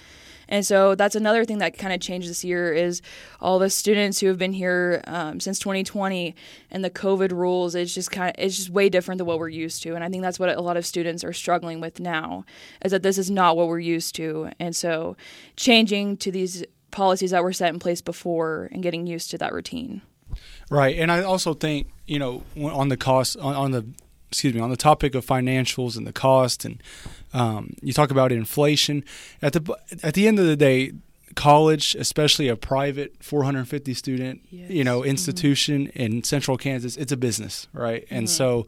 And 0.50 0.64
so 0.64 0.95
that's 0.95 1.14
another 1.14 1.45
thing 1.45 1.59
that 1.59 1.76
kind 1.76 1.92
of 1.92 2.00
changed 2.00 2.28
this 2.28 2.42
year 2.42 2.73
is 2.73 3.02
all 3.40 3.59
the 3.59 3.68
students 3.68 4.18
who 4.18 4.28
have 4.28 4.38
been 4.38 4.54
here 4.54 5.02
um, 5.07 5.40
since 5.40 5.59
2020 5.59 6.35
and 6.71 6.83
the 6.83 6.90
COVID 6.90 7.33
rules. 7.33 7.75
It's 7.75 7.95
just 7.95 8.11
kind 8.11 8.30
of 8.30 8.42
it's 8.42 8.57
just 8.57 8.71
way 8.71 8.88
different 8.88 9.18
than 9.18 9.26
what 9.26 9.38
we're 9.38 9.50
used 9.50 9.83
to, 9.83 9.95
and 9.95 10.02
I 10.02 10.09
think 10.09 10.23
that's 10.23 10.38
what 10.38 10.49
a 10.49 10.61
lot 10.61 10.76
of 10.76 10.87
students 10.87 11.23
are 11.23 11.33
struggling 11.33 11.80
with 11.80 12.00
now, 12.00 12.45
is 12.85 12.92
that 12.92 13.02
this 13.02 13.18
is 13.18 13.30
not 13.30 13.57
what 13.57 13.68
we're 13.68 13.78
used 13.78 14.14
to, 14.16 14.50
and 14.59 14.75
so 14.75 15.16
changing 15.57 16.16
to 16.18 16.33
these 16.33 16.64
policies 16.90 17.30
that 17.30 17.42
were 17.42 17.52
set 17.52 17.73
in 17.73 17.78
place 17.78 18.00
before 18.00 18.68
and 18.73 18.83
getting 18.83 19.07
used 19.07 19.30
to 19.30 19.38
that 19.38 19.52
routine. 19.52 20.02
Right, 20.71 20.99
and 20.99 21.11
I 21.11 21.23
also 21.23 21.54
think 21.54 21.88
you 22.07 22.18
know 22.18 22.42
on 22.62 22.88
the 22.88 22.97
cost 22.97 23.37
on, 23.38 23.54
on 23.54 23.71
the 23.71 23.87
excuse 24.30 24.54
me 24.54 24.61
on 24.61 24.71
the 24.71 24.76
topic 24.76 25.14
of 25.14 25.25
financials 25.25 25.97
and 25.97 26.07
the 26.07 26.12
cost 26.12 26.64
and 26.64 26.83
um, 27.33 27.75
you 27.80 27.95
talk 27.95 28.11
about 28.11 28.30
inflation 28.30 29.04
at 29.40 29.54
the 29.54 29.76
at 30.02 30.14
the 30.14 30.28
end 30.28 30.38
of 30.38 30.47
the 30.47 30.57
day 30.57 30.92
college, 31.38 31.95
especially 31.95 32.49
a 32.49 32.57
private 32.57 33.14
450 33.21 33.95
student, 33.95 34.40
yes. 34.50 34.71
you 34.71 34.83
know, 34.83 35.00
mm-hmm. 35.00 35.11
institution 35.11 35.87
mm-hmm. 35.87 35.99
in 35.99 36.25
central 36.25 36.57
Kansas, 36.57 36.97
it's 36.97 37.12
a 37.12 37.16
business, 37.16 37.68
right? 37.73 38.04
And 38.11 38.26
mm-hmm. 38.26 38.35
so 38.35 38.66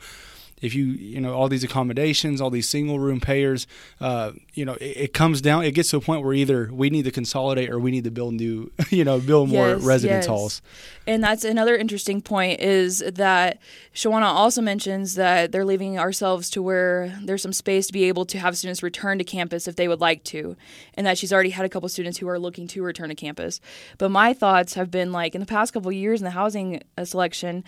if 0.60 0.74
you 0.74 0.86
you 0.86 1.20
know 1.20 1.34
all 1.34 1.48
these 1.48 1.64
accommodations, 1.64 2.40
all 2.40 2.50
these 2.50 2.68
single 2.68 2.98
room 2.98 3.20
payers, 3.20 3.66
uh, 4.00 4.32
you 4.54 4.64
know, 4.64 4.74
it, 4.74 4.96
it, 4.96 5.12
comes 5.14 5.40
down. 5.40 5.64
It 5.64 5.72
gets 5.72 5.90
to 5.90 5.96
a 5.96 6.00
point 6.00 6.24
where 6.24 6.34
either 6.34 6.70
we 6.72 6.90
need 6.90 7.04
to 7.04 7.10
consolidate 7.10 7.70
or 7.70 7.78
we 7.78 7.90
need 7.90 8.04
to 8.04 8.10
build 8.10 8.34
new, 8.34 8.70
you 8.90 9.04
know, 9.04 9.18
build 9.20 9.48
more 9.48 9.70
yes, 9.70 9.82
residence 9.82 10.24
yes. 10.24 10.26
halls. 10.26 10.62
And 11.06 11.24
that's 11.24 11.44
another 11.44 11.76
interesting 11.76 12.20
point 12.20 12.60
is 12.60 13.00
that 13.00 13.58
Shawana 13.94 14.26
also 14.26 14.62
mentions 14.62 15.14
that 15.14 15.50
they're 15.50 15.64
leaving 15.64 15.98
ourselves 15.98 16.50
to 16.50 16.62
where 16.62 17.18
there's 17.22 17.42
some 17.42 17.52
space 17.52 17.86
to 17.88 17.92
be 17.92 18.04
able 18.04 18.24
to 18.26 18.38
have 18.38 18.56
students 18.56 18.82
return 18.82 19.18
to 19.18 19.24
campus 19.24 19.66
if 19.66 19.76
they 19.76 19.88
would 19.88 20.00
like 20.00 20.22
to, 20.24 20.56
and 20.94 21.06
that 21.06 21.18
she's 21.18 21.32
already 21.32 21.50
had 21.50 21.64
a 21.64 21.68
couple 21.68 21.88
students 21.88 22.18
who 22.18 22.28
are 22.28 22.38
looking 22.38 22.66
to 22.68 22.82
return 22.82 23.08
to 23.08 23.14
campus. 23.14 23.60
But 23.98 24.10
my 24.10 24.32
thoughts 24.32 24.74
have 24.74 24.90
been 24.90 25.12
like 25.12 25.34
in 25.34 25.40
the 25.40 25.46
past 25.46 25.72
couple 25.72 25.90
years 25.90 26.20
in 26.20 26.24
the 26.24 26.30
housing 26.30 26.82
uh, 26.96 27.04
selection. 27.04 27.64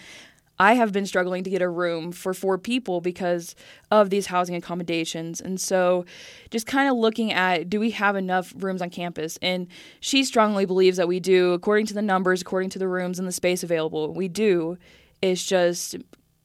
I 0.62 0.74
have 0.74 0.92
been 0.92 1.06
struggling 1.06 1.42
to 1.42 1.50
get 1.50 1.60
a 1.60 1.68
room 1.68 2.12
for 2.12 2.32
four 2.32 2.56
people 2.56 3.00
because 3.00 3.56
of 3.90 4.10
these 4.10 4.26
housing 4.26 4.54
accommodations. 4.54 5.40
And 5.40 5.60
so, 5.60 6.04
just 6.50 6.68
kind 6.68 6.88
of 6.88 6.96
looking 6.96 7.32
at 7.32 7.68
do 7.68 7.80
we 7.80 7.90
have 7.90 8.14
enough 8.14 8.54
rooms 8.56 8.80
on 8.80 8.88
campus? 8.88 9.40
And 9.42 9.66
she 9.98 10.22
strongly 10.22 10.64
believes 10.64 10.98
that 10.98 11.08
we 11.08 11.18
do, 11.18 11.52
according 11.52 11.86
to 11.86 11.94
the 11.94 12.00
numbers, 12.00 12.42
according 12.42 12.70
to 12.70 12.78
the 12.78 12.86
rooms 12.86 13.18
and 13.18 13.26
the 13.26 13.32
space 13.32 13.64
available. 13.64 14.14
We 14.14 14.28
do. 14.28 14.78
It's 15.20 15.44
just 15.44 15.96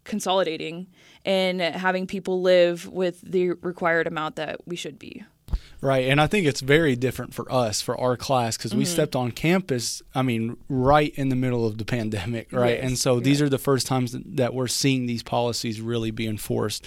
consolidating 0.03 0.88
and 1.24 1.62
having 1.62 2.07
people 2.07 2.41
live 2.41 2.88
with 2.88 3.21
the 3.21 3.51
required 3.62 4.07
amount 4.07 4.38
that 4.38 4.65
we 4.65 4.75
should 4.75 4.97
be. 4.97 5.25
Right. 5.79 6.10
And 6.10 6.19
I 6.19 6.27
think 6.27 6.48
it's 6.48 6.62
very 6.62 6.96
different 6.96 7.34
for 7.34 7.51
us, 7.51 7.81
for 7.81 8.00
our 8.00 8.17
class, 8.17 8.57
because 8.57 8.72
mm-hmm. 8.72 8.79
we 8.79 8.86
stepped 8.86 9.15
on 9.15 9.31
campus, 9.31 10.01
I 10.15 10.24
mean, 10.24 10.57
right 10.69 11.13
in 11.15 11.29
the 11.29 11.36
middle 11.36 11.65
of 11.67 11.77
the 11.77 11.86
pandemic, 11.86 12.48
right? 12.51 12.77
Yes. 12.77 12.88
And 12.88 12.98
so 12.98 13.19
these 13.19 13.41
are 13.41 13.50
the 13.50 13.60
first 13.60 13.86
times 13.86 14.15
that 14.25 14.53
we're 14.53 14.67
seeing 14.67 15.05
these 15.05 15.24
policies 15.24 15.79
really 15.79 16.12
be 16.12 16.27
enforced. 16.27 16.86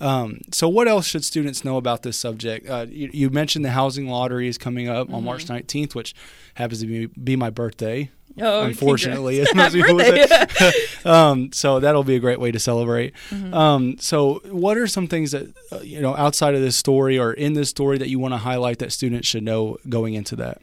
Um, 0.00 0.40
so, 0.52 0.68
what 0.68 0.86
else 0.86 1.06
should 1.08 1.24
students 1.24 1.64
know 1.64 1.76
about 1.76 2.04
this 2.04 2.16
subject? 2.16 2.68
Uh, 2.68 2.86
you, 2.88 3.10
you, 3.12 3.30
mentioned 3.30 3.64
the 3.64 3.70
housing 3.70 4.08
lottery 4.08 4.46
is 4.46 4.56
coming 4.56 4.88
up 4.88 5.08
mm-hmm. 5.08 5.16
on 5.16 5.24
March 5.24 5.46
19th, 5.46 5.96
which 5.96 6.14
happens 6.54 6.80
to 6.82 6.86
be, 6.86 7.06
be 7.06 7.34
my 7.34 7.50
birthday. 7.50 8.08
Oh, 8.40 8.62
unfortunately, 8.62 9.40
as 9.40 9.54
most 9.54 9.72
people 9.74 9.98
say. 9.98 10.46
um, 11.04 11.52
so 11.52 11.80
that'll 11.80 12.04
be 12.04 12.16
a 12.16 12.20
great 12.20 12.40
way 12.40 12.50
to 12.50 12.58
celebrate. 12.58 13.14
Mm-hmm. 13.30 13.54
Um, 13.54 13.98
so, 13.98 14.40
what 14.50 14.76
are 14.76 14.86
some 14.86 15.06
things 15.06 15.32
that 15.32 15.54
uh, 15.72 15.80
you 15.80 16.00
know 16.00 16.14
outside 16.16 16.54
of 16.54 16.60
this 16.60 16.76
story 16.76 17.18
or 17.18 17.32
in 17.32 17.54
this 17.54 17.70
story 17.70 17.98
that 17.98 18.08
you 18.08 18.18
want 18.18 18.34
to 18.34 18.38
highlight 18.38 18.78
that 18.78 18.92
students 18.92 19.28
should 19.28 19.42
know 19.42 19.78
going 19.88 20.14
into 20.14 20.36
that? 20.36 20.60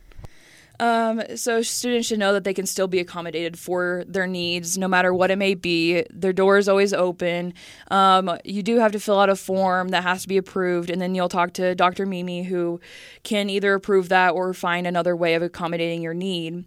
Um, 0.79 1.21
so 1.35 1.61
students 1.61 2.07
should 2.07 2.19
know 2.19 2.33
that 2.33 2.43
they 2.43 2.53
can 2.53 2.65
still 2.65 2.87
be 2.87 2.99
accommodated 2.99 3.57
for 3.57 4.03
their 4.07 4.27
needs, 4.27 4.77
no 4.77 4.87
matter 4.87 5.13
what 5.13 5.31
it 5.31 5.37
may 5.37 5.53
be. 5.53 6.05
Their 6.09 6.33
door 6.33 6.57
is 6.57 6.67
always 6.67 6.93
open. 6.93 7.53
Um, 7.89 8.37
you 8.43 8.63
do 8.63 8.77
have 8.79 8.91
to 8.91 8.99
fill 8.99 9.19
out 9.19 9.29
a 9.29 9.35
form 9.35 9.89
that 9.89 10.03
has 10.03 10.23
to 10.23 10.27
be 10.27 10.37
approved, 10.37 10.89
and 10.89 11.01
then 11.01 11.15
you'll 11.15 11.29
talk 11.29 11.53
to 11.53 11.75
Dr. 11.75 12.05
Mimi, 12.05 12.43
who 12.43 12.79
can 13.23 13.49
either 13.49 13.73
approve 13.73 14.09
that 14.09 14.31
or 14.31 14.53
find 14.53 14.85
another 14.85 15.15
way 15.15 15.35
of 15.35 15.41
accommodating 15.41 16.01
your 16.01 16.13
need 16.13 16.65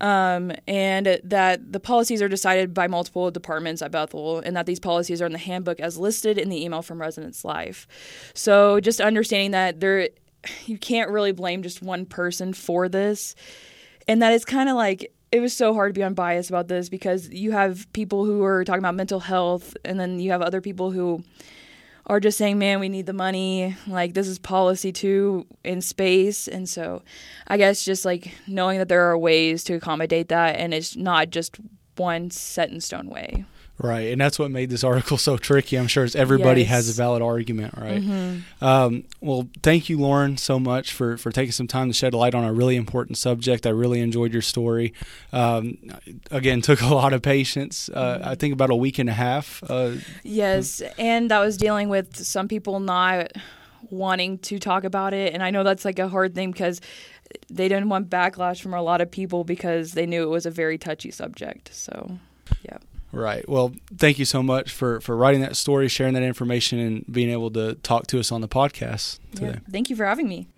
um, 0.00 0.52
and 0.66 1.20
that 1.24 1.72
the 1.72 1.80
policies 1.80 2.22
are 2.22 2.28
decided 2.28 2.74
by 2.74 2.86
multiple 2.86 3.30
departments 3.30 3.82
at 3.82 3.90
Bethel, 3.90 4.38
and 4.38 4.56
that 4.56 4.66
these 4.66 4.80
policies 4.80 5.22
are 5.22 5.26
in 5.26 5.32
the 5.32 5.38
handbook 5.38 5.80
as 5.80 5.98
listed 5.98 6.38
in 6.38 6.48
the 6.48 6.64
email 6.64 6.82
from 6.82 7.00
Residence 7.00 7.44
Life. 7.44 7.86
So 8.34 8.80
just 8.80 9.00
understanding 9.00 9.52
that 9.52 9.80
there, 9.80 10.08
you 10.66 10.78
can't 10.78 11.10
really 11.10 11.32
blame 11.32 11.62
just 11.62 11.82
one 11.82 12.06
person 12.06 12.52
for 12.52 12.88
this, 12.88 13.34
and 14.06 14.22
that 14.22 14.32
it's 14.32 14.44
kind 14.44 14.68
of 14.68 14.76
like 14.76 15.12
it 15.32 15.40
was 15.40 15.52
so 15.52 15.74
hard 15.74 15.94
to 15.94 15.98
be 15.98 16.04
unbiased 16.04 16.50
about 16.50 16.68
this 16.68 16.88
because 16.88 17.28
you 17.30 17.50
have 17.50 17.92
people 17.92 18.24
who 18.24 18.44
are 18.44 18.64
talking 18.64 18.78
about 18.78 18.94
mental 18.94 19.20
health, 19.20 19.76
and 19.84 19.98
then 19.98 20.20
you 20.20 20.30
have 20.30 20.42
other 20.42 20.60
people 20.60 20.90
who 20.90 21.22
are 22.06 22.20
just 22.20 22.38
saying, 22.38 22.58
man, 22.58 22.78
we 22.80 22.88
need 22.88 23.06
the 23.06 23.12
money. 23.12 23.76
Like, 23.86 24.14
this 24.14 24.28
is 24.28 24.38
policy 24.38 24.92
too 24.92 25.46
in 25.64 25.80
space. 25.80 26.46
And 26.46 26.68
so 26.68 27.02
I 27.48 27.56
guess 27.56 27.84
just 27.84 28.04
like 28.04 28.32
knowing 28.46 28.78
that 28.78 28.88
there 28.88 29.10
are 29.10 29.18
ways 29.18 29.64
to 29.64 29.74
accommodate 29.74 30.28
that 30.28 30.56
and 30.56 30.72
it's 30.72 30.96
not 30.96 31.30
just 31.30 31.56
one 31.96 32.30
set 32.30 32.70
in 32.70 32.80
stone 32.80 33.08
way. 33.08 33.44
Right, 33.78 34.10
and 34.10 34.18
that's 34.18 34.38
what 34.38 34.50
made 34.50 34.70
this 34.70 34.82
article 34.82 35.18
so 35.18 35.36
tricky. 35.36 35.76
I'm 35.76 35.86
sure 35.86 36.02
as 36.02 36.16
everybody 36.16 36.62
yes. 36.62 36.70
has 36.70 36.88
a 36.88 36.92
valid 36.94 37.20
argument, 37.20 37.74
right? 37.76 38.00
Mm-hmm. 38.00 38.64
Um, 38.64 39.04
well, 39.20 39.48
thank 39.62 39.90
you, 39.90 39.98
Lauren, 39.98 40.38
so 40.38 40.58
much 40.58 40.94
for 40.94 41.18
for 41.18 41.30
taking 41.30 41.52
some 41.52 41.66
time 41.66 41.88
to 41.88 41.92
shed 41.92 42.14
light 42.14 42.34
on 42.34 42.44
a 42.44 42.54
really 42.54 42.76
important 42.76 43.18
subject. 43.18 43.66
I 43.66 43.70
really 43.70 44.00
enjoyed 44.00 44.32
your 44.32 44.40
story. 44.40 44.94
Um, 45.30 45.76
again, 46.30 46.62
took 46.62 46.80
a 46.80 46.94
lot 46.94 47.12
of 47.12 47.20
patience. 47.20 47.90
Uh. 47.90 48.20
I 48.24 48.34
think 48.34 48.54
about 48.54 48.70
a 48.70 48.76
week 48.76 48.98
and 48.98 49.10
a 49.10 49.14
half. 49.14 49.62
Uh, 49.68 49.96
yes, 50.22 50.80
and 50.98 51.30
that 51.30 51.40
was 51.40 51.58
dealing 51.58 51.90
with 51.90 52.16
some 52.16 52.48
people 52.48 52.80
not 52.80 53.32
wanting 53.90 54.38
to 54.38 54.58
talk 54.58 54.84
about 54.84 55.12
it, 55.12 55.34
and 55.34 55.42
I 55.42 55.50
know 55.50 55.64
that's 55.64 55.84
like 55.84 55.98
a 55.98 56.08
hard 56.08 56.34
thing 56.34 56.50
because 56.50 56.80
they 57.50 57.68
didn't 57.68 57.88
want 57.88 58.08
backlash 58.08 58.62
from 58.62 58.74
a 58.74 58.82
lot 58.82 59.00
of 59.00 59.10
people 59.10 59.44
because 59.44 59.92
they 59.92 60.06
knew 60.06 60.22
it 60.22 60.30
was 60.30 60.46
a 60.46 60.50
very 60.50 60.78
touchy 60.78 61.10
subject. 61.10 61.74
So, 61.74 62.18
yeah. 62.62 62.78
Right. 63.16 63.48
Well, 63.48 63.72
thank 63.96 64.18
you 64.18 64.26
so 64.26 64.42
much 64.42 64.70
for 64.70 65.00
for 65.00 65.16
writing 65.16 65.40
that 65.40 65.56
story, 65.56 65.88
sharing 65.88 66.12
that 66.14 66.22
information, 66.22 66.78
and 66.78 67.04
being 67.10 67.30
able 67.30 67.50
to 67.52 67.74
talk 67.76 68.06
to 68.08 68.20
us 68.20 68.30
on 68.30 68.42
the 68.42 68.48
podcast 68.48 69.20
today. 69.34 69.46
Yeah, 69.46 69.58
thank 69.70 69.88
you 69.88 69.96
for 69.96 70.04
having 70.04 70.28
me. 70.28 70.48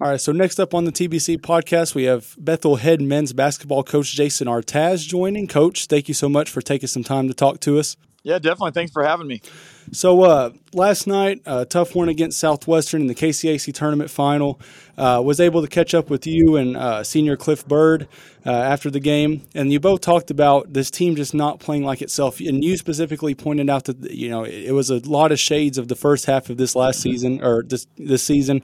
All 0.00 0.08
right. 0.08 0.20
So 0.20 0.32
next 0.32 0.58
up 0.58 0.74
on 0.74 0.84
the 0.84 0.92
TBC 0.92 1.38
podcast, 1.38 1.94
we 1.94 2.04
have 2.04 2.34
Bethel 2.38 2.76
head 2.76 3.02
men's 3.02 3.34
basketball 3.34 3.82
coach 3.82 4.16
Jayson 4.16 4.46
Artaz 4.46 5.06
joining. 5.06 5.46
Coach, 5.46 5.86
thank 5.86 6.08
you 6.08 6.14
so 6.14 6.28
much 6.28 6.50
for 6.50 6.62
taking 6.62 6.86
some 6.86 7.04
time 7.04 7.28
to 7.28 7.34
talk 7.34 7.60
to 7.60 7.78
us. 7.78 7.96
Yeah, 8.26 8.40
definitely. 8.40 8.72
Thanks 8.72 8.90
for 8.90 9.04
having 9.04 9.28
me. 9.28 9.40
So 9.92 10.22
uh, 10.22 10.50
last 10.72 11.06
night, 11.06 11.42
a 11.46 11.64
tough 11.64 11.94
one 11.94 12.08
against 12.08 12.40
Southwestern 12.40 13.02
in 13.02 13.06
the 13.06 13.14
KCAC 13.14 13.72
tournament 13.72 14.10
final. 14.10 14.60
Uh, 14.98 15.22
was 15.24 15.38
able 15.38 15.62
to 15.62 15.68
catch 15.68 15.94
up 15.94 16.10
with 16.10 16.26
you 16.26 16.56
and 16.56 16.76
uh, 16.76 17.04
senior 17.04 17.36
Cliff 17.36 17.64
Bird 17.68 18.08
uh, 18.44 18.50
after 18.50 18.90
the 18.90 18.98
game, 18.98 19.42
and 19.54 19.72
you 19.72 19.78
both 19.78 20.00
talked 20.00 20.32
about 20.32 20.72
this 20.72 20.90
team 20.90 21.14
just 21.14 21.34
not 21.34 21.60
playing 21.60 21.84
like 21.84 22.02
itself. 22.02 22.40
And 22.40 22.64
you 22.64 22.76
specifically 22.76 23.36
pointed 23.36 23.70
out 23.70 23.84
that 23.84 24.10
you 24.10 24.28
know 24.28 24.42
it, 24.42 24.72
was 24.72 24.90
a 24.90 24.98
lot 25.08 25.30
of 25.30 25.38
shades 25.38 25.78
of 25.78 25.86
the 25.86 25.94
first 25.94 26.26
half 26.26 26.50
of 26.50 26.56
this 26.56 26.74
last 26.74 27.00
season 27.00 27.44
or 27.44 27.62
this 27.62 27.86
this 27.96 28.24
season. 28.24 28.60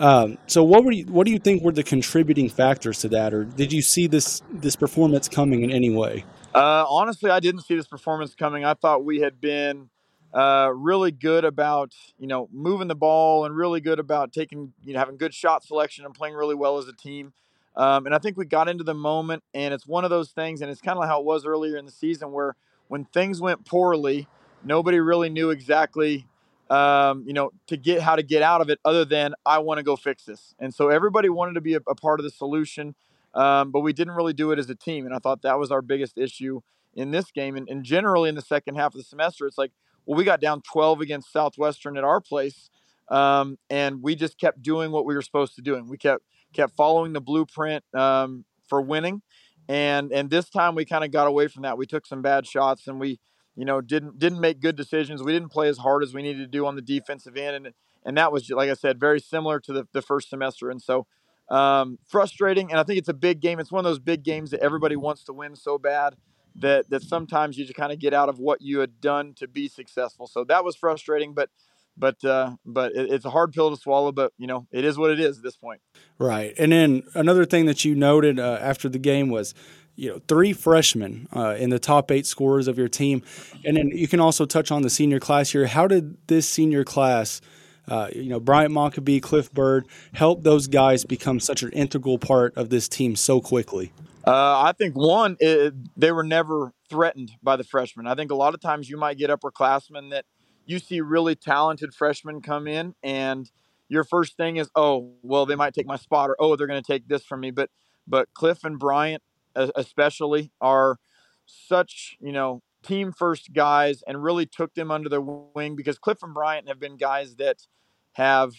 Um, 0.00 0.38
so 0.46 0.64
what 0.64 0.82
were 0.82 0.92
you, 0.92 1.04
what 1.04 1.26
do 1.26 1.30
you 1.30 1.38
think 1.38 1.62
were 1.62 1.72
the 1.72 1.82
contributing 1.82 2.48
factors 2.48 3.00
to 3.00 3.08
that, 3.10 3.34
or 3.34 3.44
did 3.44 3.70
you 3.70 3.82
see 3.82 4.06
this 4.06 4.40
this 4.50 4.76
performance 4.76 5.28
coming 5.28 5.62
in 5.62 5.70
any 5.70 5.90
way? 5.94 6.24
Uh, 6.54 6.84
honestly, 6.88 7.30
I 7.30 7.40
didn't 7.40 7.62
see 7.62 7.74
this 7.74 7.88
performance 7.88 8.34
coming. 8.34 8.64
I 8.64 8.74
thought 8.74 9.04
we 9.04 9.20
had 9.20 9.40
been 9.40 9.88
uh, 10.32 10.70
really 10.74 11.10
good 11.10 11.44
about 11.44 11.94
you 12.18 12.26
know 12.26 12.48
moving 12.52 12.88
the 12.88 12.94
ball 12.94 13.44
and 13.44 13.56
really 13.56 13.80
good 13.80 13.98
about 13.98 14.32
taking 14.32 14.72
you 14.84 14.92
know 14.92 14.98
having 15.00 15.16
good 15.16 15.34
shot 15.34 15.64
selection 15.64 16.04
and 16.04 16.14
playing 16.14 16.34
really 16.34 16.54
well 16.54 16.78
as 16.78 16.86
a 16.86 16.92
team. 16.92 17.32
Um, 17.76 18.06
and 18.06 18.14
I 18.14 18.18
think 18.18 18.36
we 18.36 18.44
got 18.44 18.68
into 18.68 18.84
the 18.84 18.94
moment, 18.94 19.42
and 19.52 19.74
it's 19.74 19.86
one 19.86 20.04
of 20.04 20.10
those 20.10 20.30
things, 20.30 20.60
and 20.62 20.70
it's 20.70 20.80
kind 20.80 20.96
of 20.96 21.00
like 21.00 21.08
how 21.08 21.18
it 21.18 21.24
was 21.26 21.44
earlier 21.44 21.76
in 21.76 21.86
the 21.86 21.90
season, 21.90 22.30
where 22.30 22.54
when 22.86 23.04
things 23.06 23.40
went 23.40 23.64
poorly, 23.64 24.28
nobody 24.62 25.00
really 25.00 25.28
knew 25.28 25.50
exactly 25.50 26.26
um, 26.70 27.24
you 27.26 27.34
know, 27.34 27.50
to 27.66 27.76
get 27.76 28.00
how 28.00 28.16
to 28.16 28.22
get 28.22 28.42
out 28.42 28.60
of 28.60 28.70
it 28.70 28.78
other 28.84 29.04
than 29.04 29.34
I 29.44 29.58
want 29.58 29.78
to 29.78 29.84
go 29.84 29.96
fix 29.96 30.24
this. 30.24 30.54
And 30.58 30.72
so 30.72 30.88
everybody 30.88 31.28
wanted 31.28 31.54
to 31.54 31.60
be 31.60 31.74
a, 31.74 31.80
a 31.86 31.94
part 31.94 32.20
of 32.20 32.24
the 32.24 32.30
solution. 32.30 32.94
Um, 33.34 33.70
but 33.70 33.80
we 33.80 33.92
didn't 33.92 34.14
really 34.14 34.32
do 34.32 34.52
it 34.52 34.58
as 34.58 34.70
a 34.70 34.74
team. 34.74 35.06
And 35.06 35.14
I 35.14 35.18
thought 35.18 35.42
that 35.42 35.58
was 35.58 35.70
our 35.70 35.82
biggest 35.82 36.16
issue 36.16 36.60
in 36.94 37.10
this 37.10 37.30
game. 37.30 37.56
And, 37.56 37.68
and 37.68 37.84
generally 37.84 38.28
in 38.28 38.34
the 38.34 38.42
second 38.42 38.76
half 38.76 38.94
of 38.94 38.98
the 38.98 39.04
semester, 39.04 39.46
it's 39.46 39.58
like, 39.58 39.72
well, 40.06 40.16
we 40.16 40.24
got 40.24 40.40
down 40.40 40.62
12 40.62 41.00
against 41.00 41.32
Southwestern 41.32 41.96
at 41.96 42.04
our 42.04 42.20
place. 42.20 42.70
Um, 43.08 43.58
and 43.68 44.02
we 44.02 44.14
just 44.14 44.38
kept 44.38 44.62
doing 44.62 44.90
what 44.90 45.04
we 45.04 45.14
were 45.14 45.22
supposed 45.22 45.56
to 45.56 45.62
do. 45.62 45.74
And 45.74 45.88
we 45.88 45.98
kept, 45.98 46.24
kept 46.52 46.74
following 46.76 47.12
the 47.12 47.20
blueprint 47.20 47.84
um, 47.94 48.44
for 48.68 48.80
winning. 48.80 49.22
And, 49.68 50.12
and 50.12 50.30
this 50.30 50.48
time 50.48 50.74
we 50.74 50.84
kind 50.84 51.04
of 51.04 51.10
got 51.10 51.26
away 51.26 51.48
from 51.48 51.62
that. 51.62 51.78
We 51.78 51.86
took 51.86 52.06
some 52.06 52.22
bad 52.22 52.46
shots 52.46 52.86
and 52.86 53.00
we, 53.00 53.18
you 53.56 53.64
know, 53.64 53.80
didn't, 53.80 54.18
didn't 54.18 54.40
make 54.40 54.60
good 54.60 54.76
decisions. 54.76 55.22
We 55.22 55.32
didn't 55.32 55.50
play 55.50 55.68
as 55.68 55.78
hard 55.78 56.02
as 56.02 56.14
we 56.14 56.22
needed 56.22 56.40
to 56.40 56.46
do 56.46 56.66
on 56.66 56.76
the 56.76 56.82
defensive 56.82 57.36
end. 57.36 57.66
And, 57.66 57.74
and 58.04 58.16
that 58.18 58.30
was, 58.30 58.50
like 58.50 58.70
I 58.70 58.74
said, 58.74 59.00
very 59.00 59.20
similar 59.20 59.58
to 59.60 59.72
the, 59.72 59.88
the 59.92 60.02
first 60.02 60.28
semester. 60.28 60.70
And 60.70 60.82
so, 60.82 61.06
um, 61.48 61.98
frustrating, 62.06 62.70
and 62.70 62.80
I 62.80 62.82
think 62.82 62.98
it's 62.98 63.08
a 63.08 63.14
big 63.14 63.40
game. 63.40 63.58
It's 63.60 63.72
one 63.72 63.84
of 63.84 63.90
those 63.90 63.98
big 63.98 64.22
games 64.22 64.50
that 64.50 64.60
everybody 64.60 64.96
wants 64.96 65.24
to 65.24 65.32
win 65.32 65.56
so 65.56 65.78
bad 65.78 66.16
that 66.56 66.88
that 66.90 67.02
sometimes 67.02 67.58
you 67.58 67.64
just 67.64 67.76
kind 67.76 67.92
of 67.92 67.98
get 67.98 68.14
out 68.14 68.28
of 68.28 68.38
what 68.38 68.62
you 68.62 68.78
had 68.78 69.00
done 69.00 69.34
to 69.34 69.48
be 69.48 69.68
successful. 69.68 70.26
So 70.26 70.44
that 70.44 70.64
was 70.64 70.76
frustrating, 70.76 71.34
but 71.34 71.50
but 71.96 72.24
uh, 72.24 72.56
but 72.64 72.92
it, 72.94 73.10
it's 73.10 73.24
a 73.24 73.30
hard 73.30 73.52
pill 73.52 73.70
to 73.70 73.76
swallow. 73.76 74.12
But 74.12 74.32
you 74.38 74.46
know, 74.46 74.66
it 74.70 74.84
is 74.84 74.96
what 74.96 75.10
it 75.10 75.20
is 75.20 75.38
at 75.38 75.42
this 75.42 75.56
point. 75.56 75.80
Right, 76.18 76.54
and 76.58 76.72
then 76.72 77.02
another 77.14 77.44
thing 77.44 77.66
that 77.66 77.84
you 77.84 77.94
noted 77.94 78.38
uh, 78.38 78.58
after 78.60 78.88
the 78.88 78.98
game 78.98 79.28
was 79.28 79.54
you 79.96 80.10
know 80.10 80.20
three 80.28 80.52
freshmen 80.52 81.28
uh, 81.34 81.56
in 81.58 81.70
the 81.70 81.78
top 81.78 82.10
eight 82.10 82.26
scorers 82.26 82.68
of 82.68 82.78
your 82.78 82.88
team, 82.88 83.22
and 83.64 83.76
then 83.76 83.88
you 83.88 84.08
can 84.08 84.20
also 84.20 84.46
touch 84.46 84.70
on 84.70 84.82
the 84.82 84.90
senior 84.90 85.20
class 85.20 85.50
here. 85.50 85.66
How 85.66 85.86
did 85.86 86.16
this 86.28 86.48
senior 86.48 86.84
class 86.84 87.40
uh, 87.88 88.08
you 88.14 88.28
know, 88.28 88.40
Bryant 88.40 88.72
Mockabee, 88.72 89.20
Cliff 89.20 89.52
Bird, 89.52 89.86
help 90.12 90.42
those 90.42 90.66
guys 90.66 91.04
become 91.04 91.40
such 91.40 91.62
an 91.62 91.70
integral 91.72 92.18
part 92.18 92.56
of 92.56 92.70
this 92.70 92.88
team 92.88 93.16
so 93.16 93.40
quickly? 93.40 93.92
Uh, 94.26 94.62
I 94.62 94.72
think 94.72 94.94
one, 94.96 95.36
it, 95.38 95.74
they 95.96 96.10
were 96.10 96.24
never 96.24 96.72
threatened 96.88 97.32
by 97.42 97.56
the 97.56 97.64
freshmen. 97.64 98.06
I 98.06 98.14
think 98.14 98.30
a 98.30 98.34
lot 98.34 98.54
of 98.54 98.60
times 98.60 98.88
you 98.88 98.96
might 98.96 99.18
get 99.18 99.28
upperclassmen 99.28 100.10
that 100.10 100.24
you 100.64 100.78
see 100.78 101.00
really 101.02 101.34
talented 101.34 101.94
freshmen 101.94 102.40
come 102.40 102.66
in, 102.66 102.94
and 103.02 103.50
your 103.88 104.02
first 104.02 104.36
thing 104.36 104.56
is, 104.56 104.70
oh, 104.74 105.12
well, 105.22 105.44
they 105.44 105.56
might 105.56 105.74
take 105.74 105.86
my 105.86 105.96
spot, 105.96 106.30
or 106.30 106.36
oh, 106.38 106.56
they're 106.56 106.66
going 106.66 106.82
to 106.82 106.92
take 106.92 107.06
this 107.06 107.24
from 107.24 107.40
me. 107.40 107.50
But 107.50 107.70
but 108.06 108.32
Cliff 108.34 108.64
and 108.64 108.78
Bryant, 108.78 109.22
especially, 109.54 110.50
are 110.60 110.98
such 111.46 112.16
you 112.20 112.32
know 112.32 112.62
team 112.84 113.12
first 113.12 113.52
guys, 113.52 114.02
and 114.06 114.22
really 114.22 114.46
took 114.46 114.74
them 114.74 114.90
under 114.90 115.08
their 115.08 115.20
wing 115.20 115.76
because 115.76 115.98
Cliff 115.98 116.22
and 116.22 116.34
Bryant 116.34 116.68
have 116.68 116.78
been 116.78 116.96
guys 116.96 117.36
that 117.36 117.66
have 118.12 118.52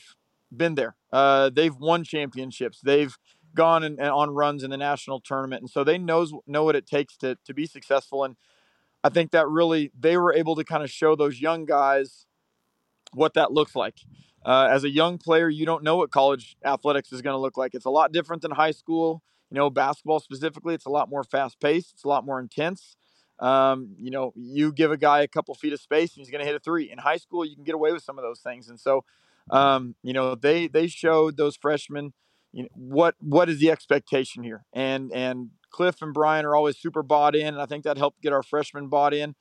been 0.56 0.76
there. 0.76 0.96
Uh, 1.12 1.50
they've 1.50 1.76
won 1.76 2.04
championships. 2.04 2.80
They've 2.84 3.16
gone 3.54 3.84
and, 3.84 4.00
and, 4.00 4.10
on 4.10 4.32
runs 4.32 4.64
in 4.64 4.70
the 4.70 4.78
national 4.78 5.22
tournament, 5.22 5.62
and 5.62 5.70
so 5.70 5.84
they 5.84 5.98
knows 5.98 6.34
know 6.46 6.64
what 6.64 6.76
it 6.76 6.86
takes 6.86 7.18
to 7.18 7.38
to 7.46 7.54
be 7.54 7.66
successful. 7.66 8.24
And 8.24 8.36
I 9.04 9.10
think 9.10 9.32
that 9.32 9.48
really 9.48 9.92
they 9.98 10.18
were 10.18 10.34
able 10.34 10.56
to 10.56 10.64
kind 10.64 10.84
of 10.84 10.90
show 10.90 11.16
those 11.16 11.40
young 11.40 11.66
guys 11.66 12.26
what 13.14 13.34
that 13.36 13.52
looks 13.52 13.76
like. 13.76 14.00
Uh, 14.46 14.68
as 14.70 14.84
a 14.84 14.90
young 14.90 15.18
player, 15.18 15.50
you 15.50 15.66
don't 15.66 15.84
know 15.84 15.96
what 15.96 16.12
college 16.12 16.56
athletics 16.64 17.12
is 17.12 17.22
going 17.22 17.34
to 17.34 17.40
look 17.40 17.58
like. 17.58 17.74
It's 17.74 17.86
a 17.86 17.90
lot 17.90 18.12
different 18.12 18.44
than 18.44 18.52
high 18.52 18.72
school. 18.72 19.24
You 19.50 19.56
know, 19.56 19.70
basketball 19.70 20.20
specifically, 20.20 20.76
it's 20.76 20.86
a 20.86 20.90
lot 20.90 21.10
more 21.10 21.24
fast 21.24 21.60
paced. 21.60 21.94
It's 21.94 22.04
a 22.04 22.08
lot 22.08 22.26
more 22.26 22.40
intense. 22.40 22.96
Um, 23.40 23.96
you 23.98 24.12
know, 24.12 24.32
you 24.36 24.72
give 24.72 24.92
a 24.92 24.98
guy 24.98 25.22
a 25.22 25.28
couple 25.28 25.54
feet 25.56 25.74
of 25.74 25.82
space 25.82 26.16
and 26.16 26.22
he's 26.22 26.32
going 26.32 26.42
to 26.42 26.46
hit 26.46 26.56
a 26.56 26.60
three. 26.60 26.92
In 26.92 26.98
high 26.98 27.18
school, 27.18 27.44
you 27.44 27.56
can 27.56 27.66
get 27.66 27.76
away 27.76 27.92
with 27.92 28.04
some 28.04 28.18
of 28.18 28.24
those 28.24 28.40
things. 28.40 28.70
And 28.70 28.80
so, 28.80 29.04
um, 29.52 29.96
you 30.04 30.14
know, 30.14 30.36
they 30.36 30.68
they 30.68 30.88
showed 30.88 31.38
those 31.38 31.56
freshmen, 31.56 32.14
you 32.54 32.64
know, 32.64 32.70
what 32.74 33.16
what 33.20 33.50
is 33.50 33.60
the 33.60 33.72
expectation 33.72 34.44
here? 34.44 34.66
And 34.74 35.12
and 35.12 35.50
Cliff 35.70 36.02
and 36.02 36.14
Bryant 36.14 36.46
are 36.46 36.56
always 36.56 36.78
super 36.78 37.04
bought 37.04 37.36
in, 37.36 37.48
and 37.48 37.62
I 37.62 37.66
think 37.66 37.84
that 37.84 37.98
helped 37.98 38.22
get 38.22 38.32
our 38.32 38.44
freshmen 38.44 38.88
bought 38.88 39.14
in. 39.14 39.36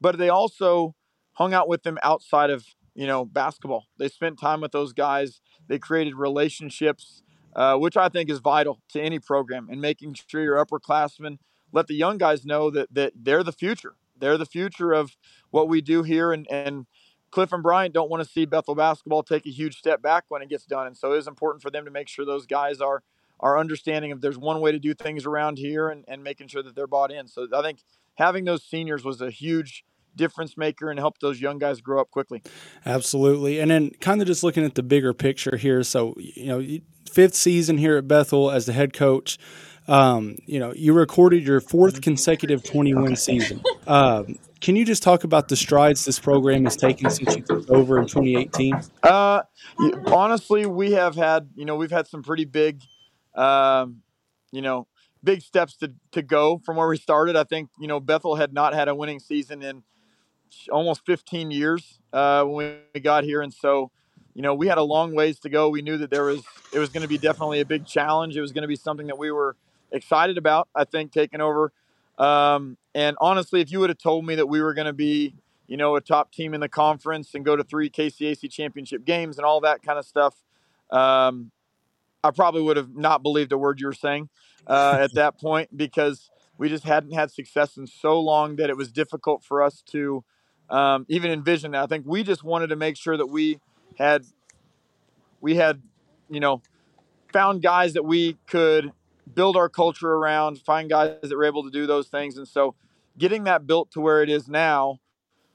But 0.00 0.18
they 0.18 0.28
also 0.28 0.94
hung 1.32 1.54
out 1.54 1.68
with 1.68 1.82
them 1.82 1.98
outside 2.02 2.50
of 2.50 2.66
you 2.94 3.06
know 3.06 3.24
basketball. 3.24 3.86
They 3.98 4.08
spent 4.08 4.38
time 4.38 4.60
with 4.60 4.72
those 4.72 4.92
guys. 4.92 5.40
They 5.66 5.78
created 5.78 6.14
relationships, 6.14 7.22
uh, 7.56 7.76
which 7.76 7.96
I 7.96 8.10
think 8.10 8.30
is 8.30 8.38
vital 8.40 8.82
to 8.90 9.00
any 9.00 9.18
program, 9.18 9.68
and 9.70 9.80
making 9.80 10.14
sure 10.28 10.42
your 10.42 10.64
upperclassmen 10.64 11.38
let 11.72 11.86
the 11.86 11.94
young 11.94 12.18
guys 12.18 12.44
know 12.44 12.70
that 12.70 12.92
that 12.94 13.12
they're 13.14 13.42
the 13.42 13.52
future. 13.52 13.94
They're 14.18 14.38
the 14.38 14.46
future 14.46 14.92
of 14.92 15.16
what 15.50 15.68
we 15.68 15.80
do 15.80 16.02
here, 16.02 16.32
and 16.32 16.46
and 16.50 16.86
Cliff 17.30 17.52
and 17.52 17.62
Bryant 17.62 17.94
don't 17.94 18.10
want 18.10 18.22
to 18.22 18.28
see 18.28 18.46
Bethel 18.46 18.74
basketball 18.74 19.22
take 19.22 19.46
a 19.46 19.50
huge 19.50 19.78
step 19.78 20.02
back 20.02 20.24
when 20.28 20.42
it 20.42 20.48
gets 20.48 20.64
done, 20.64 20.86
and 20.86 20.96
so 20.96 21.12
it 21.12 21.18
is 21.18 21.26
important 21.26 21.62
for 21.62 21.70
them 21.70 21.84
to 21.84 21.90
make 21.90 22.08
sure 22.08 22.24
those 22.24 22.46
guys 22.46 22.80
are 22.80 23.02
are 23.40 23.58
understanding 23.58 24.10
of 24.10 24.20
there's 24.20 24.38
one 24.38 24.60
way 24.60 24.72
to 24.72 24.78
do 24.78 24.94
things 24.94 25.26
around 25.26 25.58
here, 25.58 25.88
and 25.88 26.04
and 26.08 26.22
making 26.22 26.48
sure 26.48 26.62
that 26.62 26.74
they're 26.74 26.86
bought 26.86 27.12
in. 27.12 27.28
So 27.28 27.46
I 27.54 27.62
think 27.62 27.80
having 28.14 28.44
those 28.44 28.64
seniors 28.64 29.04
was 29.04 29.20
a 29.20 29.30
huge 29.30 29.84
difference 30.18 30.56
maker 30.56 30.90
and 30.90 30.98
help 30.98 31.18
those 31.20 31.40
young 31.40 31.58
guys 31.58 31.80
grow 31.80 32.00
up 32.00 32.10
quickly. 32.10 32.42
Absolutely. 32.84 33.58
And 33.60 33.70
then 33.70 33.90
kind 34.00 34.20
of 34.20 34.26
just 34.26 34.42
looking 34.42 34.64
at 34.64 34.74
the 34.74 34.82
bigger 34.82 35.14
picture 35.14 35.56
here. 35.56 35.82
So, 35.82 36.14
you 36.18 36.46
know, 36.46 36.78
fifth 37.10 37.34
season 37.34 37.78
here 37.78 37.96
at 37.96 38.06
Bethel 38.06 38.50
as 38.50 38.66
the 38.66 38.74
head 38.74 38.92
coach. 38.92 39.38
Um, 39.88 40.36
you 40.44 40.58
know, 40.58 40.72
you 40.74 40.92
recorded 40.92 41.46
your 41.46 41.60
fourth 41.60 42.02
consecutive 42.02 42.62
20 42.62 42.94
win 42.94 43.16
season. 43.16 43.62
Um, 43.86 44.38
can 44.60 44.76
you 44.76 44.84
just 44.84 45.02
talk 45.02 45.24
about 45.24 45.48
the 45.48 45.56
strides 45.56 46.04
this 46.04 46.18
program 46.18 46.64
has 46.64 46.76
taken 46.76 47.08
since 47.08 47.34
you 47.34 47.42
took 47.42 47.70
over 47.70 47.98
in 47.98 48.06
2018? 48.06 48.80
Uh, 49.02 49.42
honestly, 50.08 50.66
we 50.66 50.92
have 50.92 51.14
had, 51.14 51.48
you 51.54 51.64
know, 51.64 51.76
we've 51.76 51.90
had 51.90 52.06
some 52.06 52.22
pretty 52.22 52.44
big, 52.44 52.82
um, 53.34 54.02
you 54.52 54.60
know, 54.60 54.86
big 55.24 55.40
steps 55.40 55.76
to, 55.76 55.94
to 56.12 56.22
go 56.22 56.58
from 56.58 56.76
where 56.76 56.88
we 56.88 56.98
started. 56.98 57.34
I 57.34 57.44
think, 57.44 57.70
you 57.78 57.88
know, 57.88 57.98
Bethel 57.98 58.36
had 58.36 58.52
not 58.52 58.74
had 58.74 58.88
a 58.88 58.94
winning 58.94 59.20
season 59.20 59.62
in 59.62 59.84
almost 60.70 61.06
15 61.06 61.50
years 61.50 61.98
uh, 62.12 62.44
when 62.44 62.78
we 62.94 63.00
got 63.00 63.24
here. 63.24 63.40
And 63.40 63.54
so, 63.54 63.90
you 64.34 64.42
know, 64.42 64.54
we 64.54 64.66
had 64.66 64.78
a 64.78 64.82
long 64.82 65.14
ways 65.14 65.38
to 65.40 65.48
go. 65.48 65.70
We 65.70 65.82
knew 65.82 65.96
that 65.98 66.10
there 66.10 66.24
was, 66.24 66.42
it 66.74 66.78
was 66.78 66.90
going 66.90 67.02
to 67.02 67.08
be 67.08 67.18
definitely 67.18 67.60
a 67.60 67.64
big 67.64 67.86
challenge. 67.86 68.36
It 68.36 68.40
was 68.40 68.52
going 68.52 68.62
to 68.62 68.68
be 68.68 68.76
something 68.76 69.06
that 69.06 69.18
we 69.18 69.30
were 69.30 69.56
excited 69.92 70.38
about, 70.38 70.68
I 70.74 70.84
think, 70.84 71.12
taking 71.12 71.40
over. 71.40 71.72
Um, 72.18 72.76
and 72.94 73.16
honestly, 73.20 73.60
if 73.60 73.70
you 73.70 73.80
would 73.80 73.90
have 73.90 73.98
told 73.98 74.26
me 74.26 74.34
that 74.36 74.46
we 74.46 74.60
were 74.60 74.74
going 74.74 74.86
to 74.86 74.92
be, 74.92 75.34
you 75.66 75.76
know, 75.76 75.96
a 75.96 76.00
top 76.00 76.32
team 76.32 76.54
in 76.54 76.60
the 76.60 76.68
conference 76.68 77.34
and 77.34 77.44
go 77.44 77.56
to 77.56 77.62
three 77.62 77.90
KCAC 77.90 78.50
championship 78.50 79.04
games 79.04 79.38
and 79.38 79.44
all 79.44 79.60
that 79.60 79.82
kind 79.82 79.98
of 79.98 80.04
stuff, 80.04 80.34
um, 80.90 81.50
I 82.24 82.30
probably 82.30 82.62
would 82.62 82.76
have 82.76 82.94
not 82.94 83.22
believed 83.22 83.52
a 83.52 83.58
word 83.58 83.80
you 83.80 83.86
were 83.86 83.92
saying 83.92 84.28
uh, 84.66 84.98
at 85.00 85.14
that 85.14 85.38
point 85.38 85.76
because 85.76 86.30
we 86.56 86.68
just 86.68 86.84
hadn't 86.84 87.12
had 87.12 87.30
success 87.30 87.76
in 87.76 87.86
so 87.86 88.20
long 88.20 88.56
that 88.56 88.68
it 88.68 88.76
was 88.76 88.90
difficult 88.90 89.44
for 89.44 89.62
us 89.62 89.82
to 89.92 90.24
um, 90.68 91.06
even 91.08 91.30
envision 91.30 91.70
that. 91.72 91.82
I 91.84 91.86
think 91.86 92.04
we 92.06 92.22
just 92.22 92.42
wanted 92.42 92.68
to 92.68 92.76
make 92.76 92.96
sure 92.96 93.16
that 93.16 93.26
we 93.26 93.60
had 93.96 94.24
we 95.40 95.54
had 95.54 95.80
you 96.28 96.40
know 96.40 96.60
found 97.32 97.62
guys 97.62 97.94
that 97.94 98.04
we 98.04 98.36
could 98.46 98.92
build 99.34 99.56
our 99.56 99.68
culture 99.68 100.12
around, 100.12 100.58
find 100.60 100.88
guys 100.88 101.16
that 101.22 101.36
were 101.36 101.44
able 101.44 101.62
to 101.64 101.70
do 101.70 101.86
those 101.86 102.08
things, 102.08 102.36
and 102.36 102.46
so 102.46 102.74
getting 103.16 103.44
that 103.44 103.66
built 103.66 103.90
to 103.92 104.00
where 104.00 104.22
it 104.22 104.30
is 104.30 104.48
now 104.48 105.00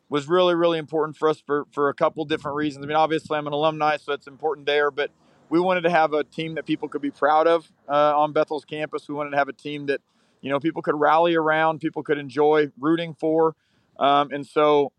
was 0.09 0.27
really 0.27 0.53
really 0.53 0.77
important 0.77 1.17
for 1.17 1.29
us 1.29 1.41
for 1.45 1.65
for 1.71 1.89
a 1.89 1.93
couple 1.93 2.23
different 2.25 2.55
reasons. 2.55 2.85
I 2.85 2.87
mean, 2.87 2.97
obviously 2.97 3.37
I'm 3.37 3.47
an 3.47 3.53
alumni, 3.53 3.97
so 3.97 4.13
it's 4.13 4.27
important 4.27 4.65
there, 4.67 4.91
but 4.91 5.11
we 5.49 5.59
wanted 5.59 5.81
to 5.81 5.89
have 5.89 6.13
a 6.13 6.23
team 6.23 6.55
that 6.55 6.65
people 6.65 6.87
could 6.87 7.01
be 7.01 7.11
proud 7.11 7.47
of 7.47 7.71
uh, 7.87 8.17
on 8.17 8.33
Bethel's 8.33 8.65
campus. 8.65 9.07
We 9.07 9.15
wanted 9.15 9.31
to 9.31 9.37
have 9.37 9.49
a 9.49 9.53
team 9.53 9.87
that 9.87 10.01
you 10.41 10.49
know 10.49 10.59
people 10.59 10.81
could 10.81 10.99
rally 10.99 11.35
around, 11.35 11.79
people 11.79 12.03
could 12.03 12.17
enjoy 12.17 12.71
rooting 12.79 13.13
for, 13.13 13.55
um, 13.99 14.29
and 14.31 14.45
so 14.45 14.91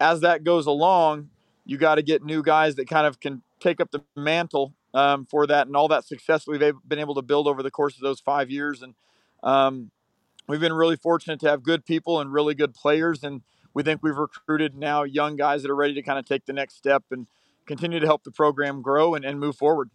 as 0.00 0.20
that 0.20 0.44
goes 0.44 0.66
along, 0.66 1.30
you 1.64 1.78
got 1.78 1.96
to 1.96 2.02
get 2.02 2.24
new 2.24 2.42
guys 2.42 2.74
that 2.76 2.88
kind 2.88 3.06
of 3.06 3.20
can 3.20 3.42
take 3.60 3.80
up 3.80 3.90
the 3.90 4.02
mantle 4.14 4.74
um, 4.96 5.26
for 5.26 5.46
that 5.46 5.66
and 5.66 5.76
all 5.76 5.88
that 5.88 6.06
success 6.06 6.46
that 6.46 6.50
we've 6.50 6.74
been 6.88 6.98
able 6.98 7.14
to 7.14 7.22
build 7.22 7.46
over 7.46 7.62
the 7.62 7.70
course 7.70 7.96
of 7.96 8.00
those 8.00 8.18
five 8.18 8.50
years. 8.50 8.80
And 8.80 8.94
um, 9.42 9.90
we've 10.48 10.58
been 10.58 10.72
really 10.72 10.96
fortunate 10.96 11.38
to 11.40 11.50
have 11.50 11.62
good 11.62 11.84
people 11.84 12.18
and 12.18 12.32
really 12.32 12.54
good 12.54 12.72
players. 12.72 13.22
And 13.22 13.42
we 13.74 13.82
think 13.82 14.02
we've 14.02 14.16
recruited 14.16 14.74
now 14.74 15.02
young 15.02 15.36
guys 15.36 15.62
that 15.62 15.70
are 15.70 15.76
ready 15.76 15.92
to 15.92 16.02
kind 16.02 16.18
of 16.18 16.24
take 16.24 16.46
the 16.46 16.54
next 16.54 16.76
step 16.78 17.04
and 17.10 17.26
continue 17.66 18.00
to 18.00 18.06
help 18.06 18.24
the 18.24 18.30
program 18.30 18.82
grow 18.82 19.14
and, 19.14 19.24
and 19.24 19.38
move 19.38 19.56
forward. 19.56 19.90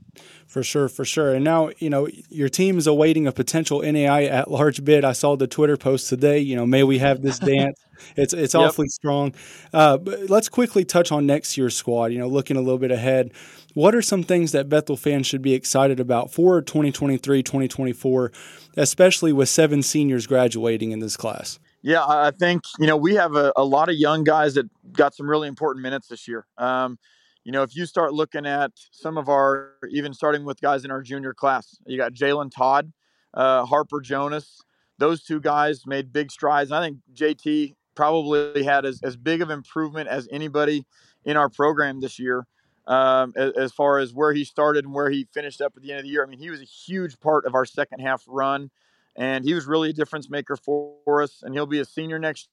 For 0.48 0.64
sure, 0.64 0.88
for 0.88 1.06
sure. 1.06 1.34
And 1.34 1.44
now, 1.44 1.72
you 1.80 1.90
know, 1.90 2.08
your 2.30 2.50
team 2.50 2.78
is 2.78 2.88
awaiting 2.88 3.28
a 3.28 3.32
potential 3.32 3.80
NAIA 3.82 4.30
at 4.30 4.52
large 4.52 4.84
bid. 4.84 5.04
I 5.04 5.14
saw 5.14 5.36
the 5.36 5.48
Twitter 5.48 5.78
post 5.78 6.10
today, 6.10 6.40
you 6.40 6.56
know, 6.56 6.66
may 6.66 6.84
we 6.84 7.00
have 7.00 7.22
this 7.22 7.40
dance. 7.40 7.80
It's 8.16 8.34
it's 8.34 8.56
yep. 8.56 8.64
awfully 8.64 8.88
strong. 8.88 9.36
Uh, 9.72 9.96
but 9.96 10.28
let's 10.28 10.50
quickly 10.50 10.84
touch 10.84 11.12
on 11.12 11.28
next 11.28 11.56
year's 11.56 11.76
squad, 11.76 12.12
you 12.12 12.18
know, 12.18 12.28
looking 12.28 12.58
a 12.58 12.60
little 12.60 12.80
bit 12.80 12.90
ahead. 12.90 13.32
What 13.76 13.94
are 13.94 14.02
some 14.02 14.24
things 14.24 14.54
that 14.54 14.68
Bethel 14.70 14.98
fans 14.98 15.28
should 15.28 15.44
be 15.44 15.54
excited 15.54 16.00
about 16.00 16.32
for 16.32 16.64
2023, 16.64 17.44
2024, 17.44 18.32
especially 18.76 19.32
with 19.32 19.50
seven 19.50 19.84
seniors 19.84 20.26
graduating 20.26 20.90
in 20.90 21.00
this 21.00 21.16
class? 21.16 21.60
Yeah, 21.84 22.04
I 22.06 22.32
think, 22.32 22.64
you 22.80 22.86
know, 22.86 22.98
we 22.98 23.16
have 23.16 23.36
a, 23.36 23.54
a 23.56 23.64
lot 23.64 23.90
of 23.90 23.96
young 23.96 24.24
guys 24.24 24.54
that 24.54 24.70
got 24.92 25.16
some 25.16 25.28
really 25.28 25.48
important 25.48 25.82
minutes 25.82 26.08
this 26.08 26.28
year. 26.28 26.46
Um, 26.58 27.00
you 27.44 27.52
know, 27.52 27.64
if 27.64 27.76
you 27.76 27.86
start 27.86 28.14
looking 28.14 28.46
at 28.46 28.72
some 28.92 29.18
of 29.18 29.30
our, 29.30 29.74
even 29.90 30.14
starting 30.14 30.46
with 30.46 30.62
guys 30.62 30.86
in 30.86 30.92
our 30.92 31.02
junior 31.02 31.34
class, 31.34 31.78
you 31.86 31.98
got 31.98 32.14
Jalen 32.14 32.52
Todd, 32.56 32.92
uh, 33.34 33.66
Harper 33.66 34.00
Jonas. 34.02 34.62
Those 34.98 35.24
two 35.24 35.40
guys 35.40 35.88
made 35.88 36.14
big 36.14 36.32
strides. 36.32 36.72
I 36.72 36.82
think 36.82 36.98
JT 37.14 37.76
probably 37.96 38.64
had 38.64 38.86
as, 38.86 39.02
as 39.04 39.18
big 39.18 39.42
of 39.42 39.50
improvement 39.50 40.08
as 40.08 40.28
anybody 40.32 40.86
in 41.26 41.38
our 41.38 41.50
program 41.50 42.00
this 42.00 42.20
year 42.20 42.46
um, 42.88 43.34
as, 43.36 43.54
as, 43.54 43.72
far 43.72 44.00
as 44.00 44.14
where 44.14 44.34
he 44.34 44.44
started 44.44 44.86
and 44.86 44.94
where 44.94 45.10
he 45.10 45.28
finished 45.34 45.62
up 45.62 45.74
at 45.76 45.84
the 45.84 45.92
end 45.92 46.00
of 46.00 46.04
the 46.04 46.10
year. 46.10 46.24
I 46.24 46.28
mean, 46.28 46.40
he 46.40 46.50
was 46.50 46.62
a 46.62 46.66
huge 46.66 47.20
part 47.20 47.46
of 47.46 47.56
our 47.56 47.66
second 47.66 48.00
half 48.00 48.24
run, 48.28 48.70
and 49.16 49.46
he 49.46 49.54
was 49.54 49.66
really 49.66 49.90
a 49.90 49.94
difference 49.94 50.30
maker 50.30 50.56
for, 50.56 50.96
for 51.06 51.22
us. 51.22 51.44
And 51.44 51.54
he'll 51.54 51.66
be 51.66 51.80
a 51.80 51.86
senior 51.86 52.20
next 52.20 52.50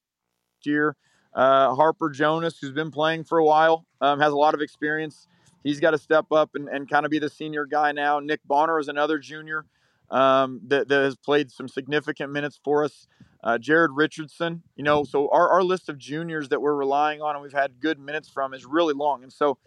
year. 0.64 0.96
Uh, 1.35 1.75
Harper 1.75 2.11
Jonas, 2.11 2.59
who's 2.59 2.73
been 2.73 2.91
playing 2.91 3.25
for 3.25 3.38
a 3.38 3.45
while, 3.45 3.87
um, 4.01 4.21
has 4.21 4.33
a 4.33 4.37
lot 4.37 4.55
of 4.55 4.61
experience. 4.61 5.29
He's 5.62 5.81
got 5.81 5.91
to 5.91 5.99
step 5.99 6.27
up 6.33 6.51
and, 6.55 6.69
and 6.69 6.88
kind 6.88 7.05
of 7.05 7.11
be 7.11 7.19
the 7.19 7.29
senior 7.29 7.67
guy 7.67 7.93
now. 7.93 8.21
Nick 8.21 8.41
Bonner 8.47 8.79
is 8.79 8.88
another 8.88 9.19
junior 9.19 9.64
um, 10.11 10.61
that, 10.69 10.88
that, 10.88 11.03
has 11.03 11.17
played 11.17 11.51
some 11.51 11.69
significant 11.69 12.33
minutes 12.33 12.59
for 12.62 12.85
us. 12.85 13.07
Uh, 13.45 13.59
Jared 13.59 13.93
Richardson, 13.95 14.62
you 14.75 14.83
know, 14.83 15.05
so 15.05 15.29
our, 15.31 15.49
our 15.51 15.62
list 15.62 15.88
of 15.88 15.99
juniors 15.99 16.49
that 16.49 16.61
we're 16.61 16.75
relying 16.75 17.23
on 17.23 17.37
and 17.37 17.43
we've 17.43 17.53
had 17.53 17.81
good 17.81 17.99
minutes 17.99 18.29
from 18.29 18.53
is 18.53 18.64
really 18.64 18.95
long. 18.95 19.23
And 19.23 19.33
so 19.33 19.59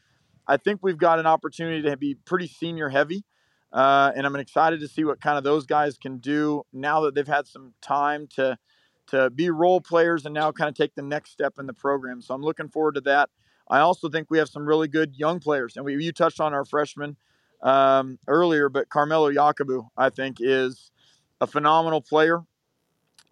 I 0.47 0.57
think 0.57 0.79
we've 0.81 0.97
got 0.97 1.19
an 1.19 1.25
opportunity 1.25 1.81
to 1.83 1.95
be 1.95 2.15
pretty 2.15 2.47
senior 2.47 2.89
heavy. 2.89 3.23
Uh, 3.71 4.11
and 4.15 4.25
I'm 4.25 4.35
excited 4.35 4.81
to 4.81 4.87
see 4.87 5.05
what 5.05 5.21
kind 5.21 5.37
of 5.37 5.45
those 5.45 5.65
guys 5.65 5.97
can 5.97 6.17
do 6.17 6.63
now 6.73 7.01
that 7.01 7.15
they've 7.15 7.25
had 7.25 7.47
some 7.47 7.73
time 7.81 8.27
to 8.35 8.57
to 9.11 9.29
be 9.29 9.49
role 9.49 9.79
players 9.79 10.25
and 10.25 10.33
now 10.33 10.51
kind 10.51 10.69
of 10.69 10.75
take 10.75 10.95
the 10.95 11.01
next 11.01 11.31
step 11.31 11.53
in 11.59 11.67
the 11.67 11.73
program. 11.73 12.21
So 12.21 12.33
I'm 12.33 12.41
looking 12.41 12.69
forward 12.69 12.95
to 12.95 13.01
that. 13.01 13.29
I 13.69 13.79
also 13.79 14.09
think 14.09 14.27
we 14.29 14.37
have 14.37 14.49
some 14.49 14.65
really 14.65 14.87
good 14.87 15.15
young 15.15 15.39
players. 15.39 15.77
And 15.77 15.85
we, 15.85 16.03
you 16.03 16.11
touched 16.11 16.39
on 16.39 16.53
our 16.53 16.65
freshman 16.65 17.15
um, 17.61 18.17
earlier, 18.27 18.69
but 18.69 18.89
Carmelo 18.89 19.31
Yakubu, 19.31 19.87
I 19.97 20.09
think, 20.09 20.37
is 20.39 20.91
a 21.39 21.47
phenomenal 21.47 22.01
player. 22.01 22.41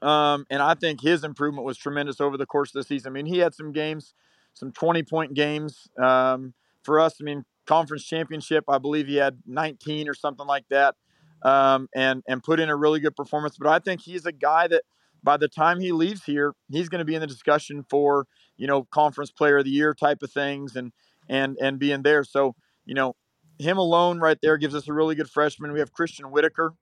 Um, 0.01 0.45
and 0.49 0.61
I 0.61 0.75
think 0.75 1.01
his 1.01 1.23
improvement 1.23 1.65
was 1.65 1.77
tremendous 1.77 2.21
over 2.21 2.37
the 2.37 2.45
course 2.45 2.69
of 2.69 2.79
the 2.79 2.83
season. 2.83 3.11
I 3.11 3.13
mean, 3.13 3.25
he 3.25 3.39
had 3.39 3.53
some 3.53 3.71
games, 3.71 4.13
some 4.53 4.71
20 4.71 5.03
point 5.03 5.33
games 5.33 5.89
um, 6.01 6.53
for 6.83 6.99
us. 6.99 7.17
I 7.19 7.23
mean, 7.23 7.43
conference 7.65 8.05
championship, 8.05 8.63
I 8.67 8.77
believe 8.77 9.07
he 9.07 9.17
had 9.17 9.39
19 9.45 10.07
or 10.07 10.13
something 10.13 10.47
like 10.47 10.65
that, 10.69 10.95
um, 11.43 11.89
and 11.93 12.23
and 12.27 12.41
put 12.41 12.59
in 12.59 12.69
a 12.69 12.75
really 12.75 12.99
good 12.99 13.15
performance. 13.15 13.57
But 13.57 13.67
I 13.67 13.79
think 13.79 14.01
he's 14.01 14.25
a 14.25 14.31
guy 14.31 14.67
that 14.67 14.83
by 15.23 15.37
the 15.37 15.47
time 15.47 15.79
he 15.79 15.91
leaves 15.91 16.23
here, 16.23 16.53
he's 16.69 16.89
going 16.89 16.99
to 16.99 17.05
be 17.05 17.15
in 17.15 17.21
the 17.21 17.27
discussion 17.27 17.83
for 17.89 18.25
you 18.57 18.67
know 18.67 18.85
conference 18.85 19.31
player 19.31 19.57
of 19.57 19.65
the 19.65 19.71
year 19.71 19.93
type 19.93 20.23
of 20.23 20.31
things, 20.31 20.75
and 20.75 20.91
and 21.27 21.57
and 21.61 21.79
being 21.79 22.03
there. 22.03 22.23
So 22.23 22.55
you 22.85 22.93
know, 22.95 23.15
him 23.57 23.77
alone 23.77 24.19
right 24.19 24.37
there 24.41 24.57
gives 24.57 24.75
us 24.75 24.87
a 24.87 24.93
really 24.93 25.15
good 25.15 25.29
freshman. 25.29 25.71
We 25.71 25.79
have 25.79 25.93
Christian 25.93 26.31
Whitaker, 26.31 26.73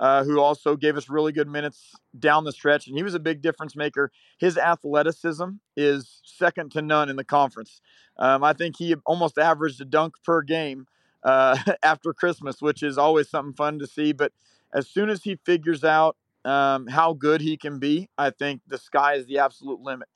uh, 0.00 0.24
who 0.24 0.40
also 0.40 0.76
gave 0.76 0.96
us 0.96 1.08
really 1.08 1.32
good 1.32 1.48
minutes 1.48 1.92
down 2.18 2.44
the 2.44 2.52
stretch, 2.52 2.86
and 2.88 2.96
he 2.96 3.02
was 3.02 3.14
a 3.14 3.20
big 3.20 3.42
difference 3.42 3.76
maker. 3.76 4.10
His 4.38 4.58
athleticism 4.58 5.48
is 5.76 6.20
second 6.24 6.72
to 6.72 6.82
none 6.82 7.08
in 7.08 7.16
the 7.16 7.24
conference. 7.24 7.80
Um, 8.18 8.42
I 8.42 8.52
think 8.52 8.76
he 8.76 8.94
almost 9.06 9.38
averaged 9.38 9.80
a 9.80 9.84
dunk 9.84 10.14
per 10.24 10.42
game 10.42 10.86
uh, 11.22 11.56
after 11.82 12.12
Christmas, 12.12 12.60
which 12.60 12.82
is 12.82 12.98
always 12.98 13.28
something 13.28 13.54
fun 13.54 13.78
to 13.78 13.86
see. 13.86 14.12
But 14.12 14.32
as 14.74 14.88
soon 14.88 15.10
as 15.10 15.22
he 15.22 15.36
figures 15.36 15.84
out 15.84 16.16
um, 16.44 16.86
how 16.86 17.12
good 17.12 17.40
he 17.40 17.56
can 17.56 17.78
be, 17.78 18.08
I 18.18 18.30
think 18.30 18.62
the 18.66 18.78
sky 18.78 19.14
is 19.14 19.26
the 19.26 19.38
absolute 19.38 19.80
limit. 19.80 20.08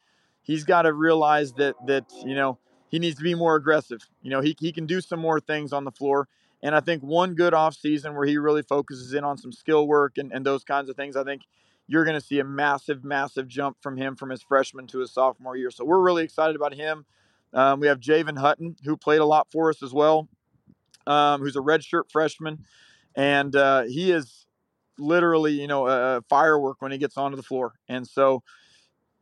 He's 0.42 0.64
got 0.64 0.82
to 0.82 0.92
realize 0.92 1.52
that 1.54 1.74
that 1.86 2.04
you 2.24 2.34
know 2.34 2.58
he 2.88 2.98
needs 2.98 3.16
to 3.16 3.22
be 3.22 3.34
more 3.34 3.56
aggressive. 3.56 4.00
You 4.22 4.30
know, 4.30 4.40
he, 4.40 4.56
he 4.58 4.72
can 4.72 4.86
do 4.86 5.00
some 5.00 5.20
more 5.20 5.40
things 5.40 5.72
on 5.72 5.84
the 5.84 5.90
floor. 5.90 6.28
And 6.62 6.74
I 6.74 6.80
think 6.80 7.02
one 7.02 7.34
good 7.34 7.54
off 7.54 7.74
season 7.74 8.14
where 8.14 8.26
he 8.26 8.38
really 8.38 8.62
focuses 8.62 9.12
in 9.12 9.24
on 9.24 9.36
some 9.36 9.52
skill 9.52 9.86
work 9.86 10.18
and, 10.18 10.32
and 10.32 10.44
those 10.44 10.64
kinds 10.64 10.88
of 10.88 10.96
things, 10.96 11.16
I 11.16 11.24
think 11.24 11.42
you're 11.86 12.04
going 12.04 12.18
to 12.18 12.24
see 12.24 12.40
a 12.40 12.44
massive, 12.44 13.04
massive 13.04 13.48
jump 13.48 13.76
from 13.80 13.96
him 13.96 14.16
from 14.16 14.30
his 14.30 14.42
freshman 14.42 14.86
to 14.88 15.00
his 15.00 15.12
sophomore 15.12 15.56
year. 15.56 15.70
So 15.70 15.84
we're 15.84 16.00
really 16.00 16.24
excited 16.24 16.56
about 16.56 16.74
him. 16.74 17.04
Um, 17.52 17.80
we 17.80 17.86
have 17.86 18.00
Javen 18.00 18.38
Hutton, 18.38 18.76
who 18.84 18.96
played 18.96 19.20
a 19.20 19.24
lot 19.24 19.48
for 19.52 19.70
us 19.70 19.82
as 19.82 19.92
well, 19.92 20.28
um, 21.06 21.40
who's 21.40 21.56
a 21.56 21.60
redshirt 21.60 22.10
freshman. 22.10 22.64
And 23.14 23.54
uh, 23.54 23.82
he 23.82 24.10
is 24.10 24.45
literally, 24.98 25.52
you 25.52 25.66
know, 25.66 25.86
a 25.86 26.22
firework 26.28 26.80
when 26.80 26.92
he 26.92 26.98
gets 26.98 27.16
onto 27.16 27.36
the 27.36 27.42
floor. 27.42 27.74
And 27.88 28.06
so 28.06 28.42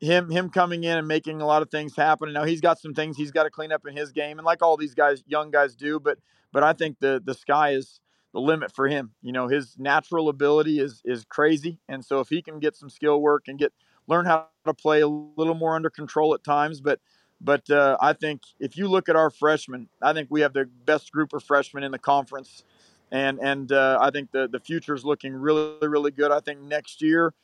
him 0.01 0.31
him 0.31 0.51
coming 0.51 0.85
in 0.85 0.97
and 0.97 1.09
making 1.09 1.41
a 1.41 1.47
lot 1.47 1.63
of 1.63 1.71
things 1.71 1.97
happen. 1.97 2.29
And 2.29 2.35
now 2.35 2.45
he's 2.45 2.61
got 2.61 2.79
some 2.79 2.95
things 2.95 3.17
he's 3.17 3.31
got 3.31 3.45
to 3.45 3.51
clean 3.51 3.73
up 3.73 3.87
in 3.87 3.97
his 3.97 4.13
game, 4.13 4.39
and 4.39 4.47
like 4.47 4.63
all 4.63 4.77
these 4.77 4.95
guys, 4.95 5.23
young 5.27 5.51
guys 5.51 5.75
do. 5.75 5.99
But 5.99 6.19
but 6.53 6.63
I 6.63 6.73
think 6.73 6.99
the 7.01 7.21
the 7.25 7.35
sky 7.35 7.71
is 7.71 8.01
the 8.33 8.41
limit 8.41 8.75
for 8.75 8.89
him. 8.89 9.13
You 9.23 9.33
know, 9.33 9.49
his 9.49 9.77
natural 9.79 10.29
ability 10.29 10.81
is 10.81 11.01
is 11.05 11.25
crazy, 11.25 11.79
and 11.89 12.05
so 12.05 12.21
if 12.21 12.29
he 12.29 12.43
can 12.43 12.61
get 12.61 12.77
some 12.77 12.91
skill 12.91 13.21
work 13.21 13.45
and 13.49 13.59
get 13.59 13.73
learn 14.07 14.27
how 14.27 14.49
to 14.67 14.75
play 14.75 15.01
a 15.01 15.09
little 15.09 15.55
more 15.55 15.75
under 15.75 15.91
control 15.91 16.35
at 16.35 16.45
times, 16.45 16.81
but 16.81 17.01
but 17.41 17.69
uh, 17.71 17.97
I 18.01 18.13
think 18.13 18.43
if 18.59 18.77
you 18.77 18.89
look 18.89 19.09
at 19.09 19.17
our 19.17 19.31
freshmen, 19.31 19.89
I 20.01 20.13
think 20.13 20.29
we 20.31 20.41
have 20.43 20.53
the 20.53 20.65
best 20.65 21.13
group 21.13 21.33
of 21.33 21.43
freshmen 21.43 21.83
in 21.83 21.93
the 21.93 21.99
conference, 21.99 22.65
and 23.11 23.39
and 23.41 23.73
uh, 23.73 23.99
I 24.01 24.11
think 24.11 24.31
the 24.33 24.49
the 24.49 24.61
future 24.61 24.95
is 24.95 25.05
looking 25.05 25.35
really 25.35 25.89
really 25.89 26.11
good. 26.11 26.31
I 26.31 26.41
think 26.41 26.61
next 26.61 27.03
year 27.03 27.35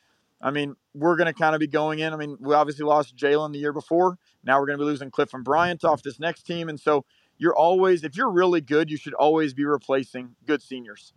I 0.41 0.51
mean, 0.51 0.75
we're 0.95 1.17
going 1.17 1.27
to 1.27 1.39
kind 1.39 1.55
of 1.55 1.61
be 1.61 1.67
going 1.67 1.99
in. 1.99 2.13
I 2.13 2.17
mean, 2.17 2.37
we 2.41 2.55
obviously 2.55 2.85
lost 2.85 3.17
Jalen 3.17 3.53
the 3.53 3.59
year 3.59 3.73
before. 3.73 4.19
Now 4.43 4.59
we're 4.59 4.67
going 4.67 4.79
to 4.79 4.85
be 4.85 4.87
losing 4.87 5.11
Cliff 5.11 5.35
and 5.35 5.45
Bryant 5.45 5.85
off 5.85 6.03
this 6.03 6.19
next 6.19 6.45
team. 6.45 6.69
And 6.69 6.81
so 6.81 7.05
you're 7.37 7.55
always, 7.55 8.05
if 8.05 8.17
you're 8.17 8.31
really 8.31 8.61
good, 8.61 8.91
you 8.91 8.97
should 8.97 9.15
always 9.15 9.53
be 9.53 9.65
replacing 9.65 10.35
good 10.47 10.63
seniors. 10.63 11.13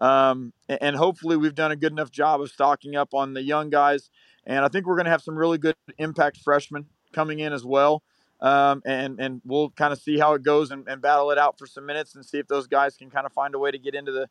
Um, 0.00 0.52
and 0.68 0.94
hopefully 0.94 1.36
we've 1.36 1.56
done 1.56 1.72
a 1.72 1.76
good 1.76 1.90
enough 1.90 2.12
job 2.12 2.40
of 2.40 2.50
stocking 2.50 2.94
up 2.94 3.14
on 3.14 3.34
the 3.34 3.42
young 3.42 3.68
guys. 3.68 4.10
And 4.46 4.64
I 4.64 4.68
think 4.68 4.86
we're 4.86 4.94
going 4.94 5.06
to 5.06 5.10
have 5.10 5.22
some 5.22 5.36
really 5.36 5.58
good 5.58 5.74
impact 5.98 6.38
freshmen 6.38 6.86
coming 7.12 7.40
in 7.40 7.52
as 7.52 7.64
well. 7.64 8.04
Um, 8.40 8.82
and, 8.86 9.18
and 9.18 9.42
we'll 9.44 9.70
kind 9.70 9.92
of 9.92 10.00
see 10.00 10.18
how 10.18 10.34
it 10.34 10.42
goes 10.42 10.70
and, 10.70 10.86
and 10.88 11.02
battle 11.02 11.30
it 11.32 11.38
out 11.38 11.58
for 11.58 11.66
some 11.66 11.86
minutes 11.86 12.14
and 12.14 12.24
see 12.24 12.38
if 12.38 12.46
those 12.46 12.68
guys 12.68 12.96
can 12.96 13.10
kind 13.10 13.26
of 13.26 13.32
find 13.32 13.54
a 13.54 13.58
way 13.58 13.72
to 13.72 13.78
get 13.78 13.94
into 13.94 14.12
the, 14.12 14.28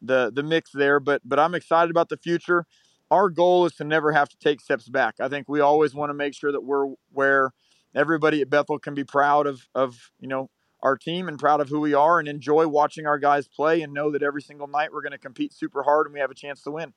the, 0.00 0.32
the 0.34 0.42
mix 0.42 0.70
there. 0.72 0.98
But, 0.98 1.20
but 1.24 1.38
I'm 1.38 1.54
excited 1.54 1.90
about 1.90 2.08
the 2.08 2.16
future 2.16 2.66
our 3.10 3.28
goal 3.28 3.66
is 3.66 3.74
to 3.74 3.84
never 3.84 4.12
have 4.12 4.28
to 4.28 4.36
take 4.38 4.60
steps 4.60 4.88
back. 4.88 5.16
I 5.20 5.28
think 5.28 5.48
we 5.48 5.60
always 5.60 5.94
want 5.94 6.10
to 6.10 6.14
make 6.14 6.34
sure 6.34 6.52
that 6.52 6.62
we're 6.62 6.94
where 7.12 7.52
everybody 7.94 8.40
at 8.40 8.50
Bethel 8.50 8.78
can 8.78 8.94
be 8.94 9.04
proud 9.04 9.46
of 9.46 9.68
of 9.74 10.10
you 10.20 10.28
know 10.28 10.48
our 10.82 10.96
team 10.96 11.28
and 11.28 11.38
proud 11.38 11.60
of 11.60 11.68
who 11.68 11.80
we 11.80 11.92
are 11.92 12.18
and 12.18 12.28
enjoy 12.28 12.66
watching 12.66 13.06
our 13.06 13.18
guys 13.18 13.46
play 13.48 13.82
and 13.82 13.92
know 13.92 14.10
that 14.10 14.22
every 14.22 14.40
single 14.40 14.66
night 14.66 14.92
we're 14.92 15.02
going 15.02 15.12
to 15.12 15.18
compete 15.18 15.52
super 15.52 15.82
hard 15.82 16.06
and 16.06 16.14
we 16.14 16.20
have 16.20 16.30
a 16.30 16.34
chance 16.34 16.62
to 16.62 16.70
win. 16.70 16.94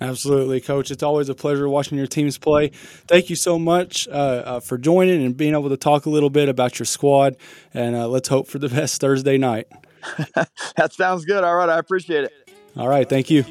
Absolutely, 0.00 0.60
Coach. 0.60 0.90
It's 0.90 1.02
always 1.02 1.28
a 1.28 1.34
pleasure 1.34 1.68
watching 1.68 1.96
your 1.96 2.06
teams 2.06 2.36
play. 2.36 2.68
Thank 2.68 3.30
you 3.30 3.36
so 3.36 3.58
much 3.58 4.06
uh, 4.08 4.12
uh, 4.12 4.60
for 4.60 4.76
joining 4.76 5.24
and 5.24 5.36
being 5.36 5.54
able 5.54 5.70
to 5.70 5.76
talk 5.76 6.06
a 6.06 6.10
little 6.10 6.30
bit 6.30 6.48
about 6.48 6.78
your 6.78 6.86
squad. 6.86 7.36
And 7.72 7.96
uh, 7.96 8.08
let's 8.08 8.28
hope 8.28 8.46
for 8.46 8.58
the 8.58 8.68
best 8.68 9.00
Thursday 9.00 9.38
night. 9.38 9.68
that 10.76 10.92
sounds 10.92 11.24
good. 11.24 11.44
All 11.44 11.56
right. 11.56 11.68
I 11.68 11.78
appreciate 11.78 12.24
it. 12.24 12.32
All 12.76 12.88
right. 12.88 13.08
Thank 13.08 13.30
you. 13.30 13.44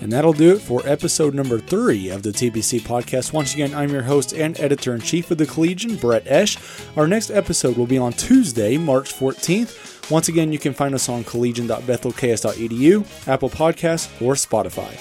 And 0.00 0.12
that'll 0.12 0.32
do 0.32 0.54
it 0.54 0.60
for 0.60 0.80
episode 0.86 1.34
number 1.34 1.58
three 1.58 2.08
of 2.10 2.22
the 2.22 2.30
TBC 2.30 2.82
podcast. 2.82 3.32
Once 3.32 3.54
again, 3.54 3.74
I'm 3.74 3.90
your 3.90 4.02
host 4.02 4.32
and 4.32 4.58
editor 4.60 4.94
in 4.94 5.00
chief 5.00 5.30
of 5.32 5.38
the 5.38 5.46
Collegian, 5.46 5.96
Brett 5.96 6.22
Esch. 6.26 6.56
Our 6.96 7.08
next 7.08 7.30
episode 7.30 7.76
will 7.76 7.86
be 7.86 7.98
on 7.98 8.12
Tuesday, 8.12 8.78
March 8.78 9.12
14th. 9.12 10.08
Once 10.08 10.28
again, 10.28 10.52
you 10.52 10.58
can 10.58 10.72
find 10.72 10.94
us 10.94 11.08
on 11.08 11.24
collegian.bethelks.edu, 11.24 13.28
Apple 13.28 13.50
Podcasts, 13.50 14.22
or 14.22 14.34
Spotify. 14.34 14.96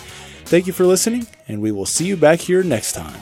Thank 0.48 0.66
you 0.66 0.72
for 0.72 0.86
listening, 0.86 1.28
and 1.50 1.62
we 1.62 1.74
will 1.74 1.86
see 1.86 2.06
you 2.06 2.16
back 2.16 2.40
here 2.40 2.64
next 2.64 2.94
time. 2.94 3.20